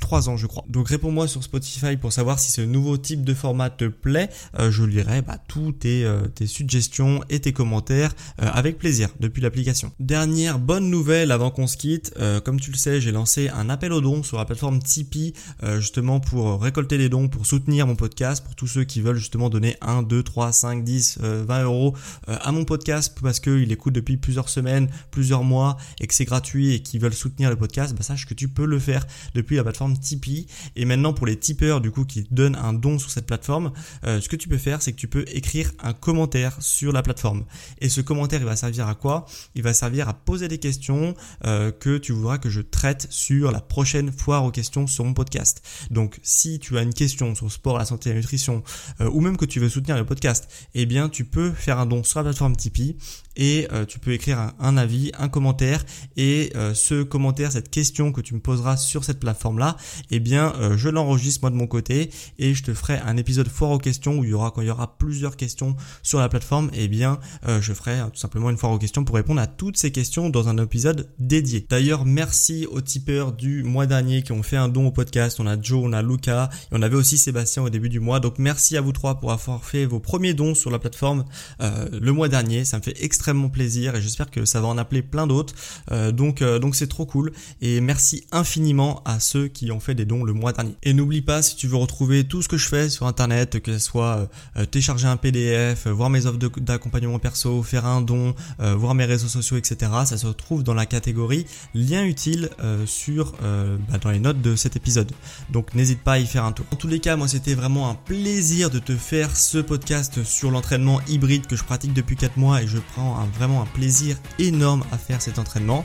trois 0.00 0.28
ans, 0.28 0.36
je 0.36 0.46
crois. 0.46 0.64
Donc 0.68 0.88
réponds-moi 0.88 1.28
sur 1.28 1.42
Spotify 1.42 1.96
pour 1.96 2.12
savoir 2.12 2.38
si 2.38 2.50
ce 2.50 2.60
nouveau 2.60 2.96
type 2.96 3.24
de 3.24 3.34
format 3.34 3.70
te 3.70 3.86
plaît. 3.86 4.28
je 4.58 4.84
lirai 4.84 5.22
bah, 5.22 5.38
tout 5.48 5.72
tes, 5.72 6.04
euh, 6.04 6.26
tes 6.28 6.46
suggestions 6.46 7.22
et 7.28 7.40
tes 7.40 7.52
commentaires 7.52 8.12
euh, 8.42 8.48
avec 8.52 8.78
plaisir 8.78 9.10
depuis 9.20 9.42
l'application. 9.42 9.92
Dernière 10.00 10.58
bonne 10.58 10.90
nouvelle 10.90 11.30
avant 11.30 11.50
qu'on 11.50 11.66
se 11.66 11.76
quitte, 11.76 12.12
euh, 12.18 12.40
comme 12.40 12.60
tu 12.60 12.70
le 12.70 12.76
sais, 12.76 13.00
j'ai 13.00 13.12
lancé 13.12 13.48
un 13.48 13.70
appel 13.70 13.92
aux 13.92 14.00
dons 14.00 14.22
sur 14.22 14.38
la 14.38 14.44
plateforme 14.44 14.80
Tipeee 14.80 15.34
justement 15.78 16.20
pour 16.20 16.60
récolter 16.62 16.98
les 16.98 17.08
dons, 17.08 17.28
pour 17.28 17.46
soutenir 17.46 17.86
mon 17.86 17.96
podcast, 17.96 18.44
pour 18.44 18.54
tous 18.54 18.66
ceux 18.66 18.84
qui 18.84 19.00
veulent 19.00 19.16
justement 19.16 19.48
donner 19.48 19.76
1, 19.80 20.02
2, 20.02 20.22
3, 20.22 20.52
5, 20.52 20.84
10, 20.84 21.18
20 21.20 21.62
euros 21.64 21.85
à 22.26 22.52
mon 22.52 22.64
podcast 22.64 23.16
parce 23.22 23.40
qu'ils 23.40 23.70
écoutent 23.72 23.94
depuis 23.94 24.16
plusieurs 24.16 24.48
semaines, 24.48 24.88
plusieurs 25.10 25.44
mois 25.44 25.76
et 26.00 26.06
que 26.06 26.14
c'est 26.14 26.24
gratuit 26.24 26.74
et 26.74 26.80
qui 26.80 26.98
veulent 26.98 27.14
soutenir 27.14 27.50
le 27.50 27.56
podcast, 27.56 27.94
bah 27.94 28.02
sache 28.02 28.26
que 28.26 28.34
tu 28.34 28.48
peux 28.48 28.66
le 28.66 28.78
faire 28.78 29.06
depuis 29.34 29.56
la 29.56 29.62
plateforme 29.62 29.96
Tipeee. 29.98 30.46
Et 30.76 30.84
maintenant 30.84 31.12
pour 31.12 31.26
les 31.26 31.36
tipeurs 31.36 31.80
du 31.80 31.90
coup 31.90 32.04
qui 32.04 32.26
donnent 32.30 32.56
un 32.56 32.72
don 32.72 32.98
sur 32.98 33.10
cette 33.10 33.26
plateforme, 33.26 33.72
ce 34.04 34.28
que 34.28 34.36
tu 34.36 34.48
peux 34.48 34.58
faire 34.58 34.82
c'est 34.82 34.92
que 34.92 34.98
tu 34.98 35.08
peux 35.08 35.24
écrire 35.28 35.72
un 35.82 35.92
commentaire 35.92 36.56
sur 36.60 36.92
la 36.92 37.02
plateforme. 37.02 37.44
Et 37.80 37.88
ce 37.88 38.00
commentaire, 38.00 38.40
il 38.40 38.46
va 38.46 38.56
servir 38.56 38.88
à 38.88 38.94
quoi? 38.94 39.26
Il 39.54 39.62
va 39.62 39.74
servir 39.74 40.08
à 40.08 40.14
poser 40.14 40.48
des 40.48 40.58
questions 40.58 41.14
euh, 41.44 41.70
que 41.72 41.98
tu 41.98 42.12
voudras 42.12 42.38
que 42.38 42.50
je 42.50 42.60
traite 42.60 43.06
sur 43.10 43.52
la 43.52 43.60
prochaine 43.60 44.12
foire 44.12 44.44
aux 44.44 44.50
questions 44.50 44.86
sur 44.86 45.04
mon 45.04 45.14
podcast. 45.14 45.62
Donc, 45.90 46.18
si 46.22 46.58
tu 46.58 46.76
as 46.78 46.82
une 46.82 46.94
question 46.94 47.34
sur 47.34 47.50
sport, 47.50 47.78
la 47.78 47.84
santé 47.84 48.10
et 48.10 48.12
la 48.12 48.20
nutrition, 48.20 48.62
euh, 49.00 49.10
ou 49.10 49.20
même 49.20 49.36
que 49.36 49.44
tu 49.44 49.60
veux 49.60 49.68
soutenir 49.68 49.96
le 49.96 50.04
podcast, 50.04 50.48
eh 50.74 50.86
bien, 50.86 51.08
tu 51.08 51.24
peux 51.24 51.50
faire 51.50 51.75
un 51.76 51.86
don 51.86 52.02
sur 52.04 52.20
la 52.20 52.24
plateforme 52.24 52.56
Tipeee 52.56 52.96
et 53.36 53.68
euh, 53.72 53.84
tu 53.84 53.98
peux 53.98 54.12
écrire 54.12 54.52
un, 54.58 54.76
avis, 54.76 55.12
un 55.18 55.28
commentaire 55.28 55.84
et 56.16 56.52
ce 56.74 57.02
commentaire, 57.02 57.52
cette 57.52 57.70
question 57.70 58.12
que 58.12 58.20
tu 58.20 58.34
me 58.34 58.40
poseras 58.40 58.76
sur 58.76 59.04
cette 59.04 59.20
plateforme 59.20 59.58
là, 59.58 59.76
eh 60.10 60.20
bien 60.20 60.54
je 60.76 60.88
l'enregistre 60.88 61.40
moi 61.42 61.50
de 61.50 61.56
mon 61.56 61.66
côté 61.66 62.10
et 62.38 62.54
je 62.54 62.62
te 62.62 62.72
ferai 62.74 62.98
un 62.98 63.16
épisode 63.16 63.48
foire 63.48 63.70
aux 63.70 63.78
questions 63.78 64.18
où 64.18 64.24
il 64.24 64.30
y 64.30 64.32
aura 64.32 64.50
quand 64.50 64.62
il 64.62 64.68
y 64.68 64.70
aura 64.70 64.96
plusieurs 64.98 65.36
questions 65.36 65.76
sur 66.02 66.18
la 66.18 66.28
plateforme, 66.28 66.70
eh 66.74 66.88
bien, 66.88 67.18
euh, 67.46 67.60
je 67.60 67.72
ferai 67.72 67.98
tout 68.12 68.18
simplement 68.18 68.50
une 68.50 68.56
fois 68.56 68.70
aux 68.70 68.78
questions 68.78 69.04
pour 69.04 69.16
répondre 69.16 69.40
à 69.40 69.46
toutes 69.46 69.76
ces 69.76 69.90
questions 69.90 70.30
dans 70.30 70.48
un 70.48 70.56
épisode 70.58 71.08
dédié. 71.18 71.66
D'ailleurs, 71.68 72.04
merci 72.04 72.66
aux 72.70 72.80
tipeurs 72.80 73.32
du 73.32 73.62
mois 73.62 73.86
dernier 73.86 74.22
qui 74.22 74.32
ont 74.32 74.42
fait 74.42 74.56
un 74.56 74.68
don 74.68 74.86
au 74.86 74.92
podcast. 74.92 75.40
On 75.40 75.46
a 75.46 75.60
Joe, 75.60 75.82
on 75.84 75.92
a 75.92 76.02
Luca, 76.02 76.50
et 76.70 76.74
on 76.74 76.82
avait 76.82 76.96
aussi 76.96 77.18
Sébastien 77.18 77.62
au 77.62 77.70
début 77.70 77.88
du 77.88 78.00
mois. 78.00 78.20
Donc, 78.20 78.38
merci 78.38 78.76
à 78.76 78.80
vous 78.80 78.92
trois 78.92 79.20
pour 79.20 79.32
avoir 79.32 79.64
fait 79.64 79.84
vos 79.84 80.00
premiers 80.00 80.34
dons 80.34 80.54
sur 80.54 80.70
la 80.70 80.78
plateforme 80.78 81.24
euh, 81.60 81.88
le 81.92 82.12
mois 82.12 82.28
dernier. 82.28 82.64
Ça 82.64 82.78
me 82.78 82.82
fait 82.82 82.96
extrêmement 83.02 83.25
plaisir 83.50 83.94
et 83.94 84.02
j'espère 84.02 84.30
que 84.30 84.44
ça 84.44 84.60
va 84.60 84.68
en 84.68 84.78
appeler 84.78 85.02
plein 85.02 85.26
d'autres. 85.26 85.54
Euh, 85.92 86.12
donc, 86.12 86.42
donc 86.42 86.76
c'est 86.76 86.86
trop 86.86 87.06
cool. 87.06 87.32
Et 87.60 87.80
merci 87.80 88.24
infiniment 88.32 89.02
à 89.04 89.20
ceux 89.20 89.48
qui 89.48 89.70
ont 89.70 89.80
fait 89.80 89.94
des 89.94 90.04
dons 90.04 90.24
le 90.24 90.32
mois 90.32 90.52
dernier. 90.52 90.74
Et 90.82 90.92
n'oublie 90.92 91.22
pas, 91.22 91.42
si 91.42 91.56
tu 91.56 91.66
veux 91.66 91.76
retrouver 91.76 92.24
tout 92.24 92.42
ce 92.42 92.48
que 92.48 92.56
je 92.56 92.68
fais 92.68 92.88
sur 92.88 93.06
Internet, 93.06 93.60
que 93.60 93.72
ce 93.72 93.78
soit 93.78 94.28
télécharger 94.70 95.06
un 95.06 95.16
PDF, 95.16 95.86
euh, 95.86 95.92
voir 95.92 96.10
mes 96.10 96.26
offres 96.26 96.38
d'accompagnement 96.60 97.18
perso, 97.18 97.62
faire 97.62 97.86
un 97.86 98.00
don, 98.00 98.34
euh, 98.60 98.74
voir 98.74 98.94
mes 98.94 99.04
réseaux 99.04 99.28
sociaux, 99.28 99.56
etc. 99.56 99.90
Ça 100.04 100.16
se 100.16 100.26
retrouve 100.26 100.62
dans 100.62 100.74
la 100.74 100.86
catégorie 100.86 101.46
lien 101.74 102.04
utile 102.04 102.50
euh, 102.62 102.84
sur 102.86 103.32
bah, 103.32 103.98
dans 104.00 104.10
les 104.10 104.18
notes 104.18 104.40
de 104.40 104.56
cet 104.56 104.76
épisode. 104.76 105.10
Donc 105.50 105.74
n'hésite 105.74 106.00
pas 106.00 106.12
à 106.12 106.18
y 106.18 106.26
faire 106.26 106.44
un 106.44 106.52
tour. 106.52 106.66
En 106.72 106.76
tous 106.76 106.88
les 106.88 107.00
cas, 107.00 107.16
moi 107.16 107.28
c'était 107.28 107.54
vraiment 107.54 107.90
un 107.90 107.94
plaisir 107.94 108.70
de 108.70 108.78
te 108.78 108.94
faire 108.96 109.36
ce 109.36 109.58
podcast 109.58 110.24
sur 110.24 110.50
l'entraînement 110.50 111.00
hybride 111.08 111.46
que 111.46 111.56
je 111.56 111.64
pratique 111.64 111.92
depuis 111.92 112.16
4 112.16 112.36
mois 112.36 112.62
et 112.62 112.66
je 112.66 112.78
prends 112.94 113.15
vraiment 113.24 113.62
un 113.62 113.66
plaisir 113.66 114.16
énorme 114.38 114.84
à 114.92 114.98
faire 114.98 115.22
cet 115.22 115.38
entraînement. 115.38 115.84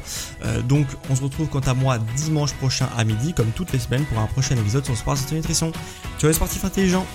donc 0.68 0.88
on 1.10 1.16
se 1.16 1.24
retrouve 1.24 1.48
quant 1.48 1.60
à 1.60 1.74
moi 1.74 1.98
dimanche 2.16 2.54
prochain 2.54 2.90
à 2.98 3.04
midi 3.04 3.34
comme 3.34 3.52
toutes 3.52 3.72
les 3.72 3.80
semaines 3.80 4.06
pour 4.06 4.20
un 4.20 4.28
prochain 4.28 4.56
épisode 4.58 4.86
sur 4.86 4.96
Sport 4.98 5.18
et 5.32 5.36
Nutrition. 5.36 5.72
Tu 6.18 6.28
es 6.28 6.34
sportif 6.34 6.64
intelligent 6.66 7.06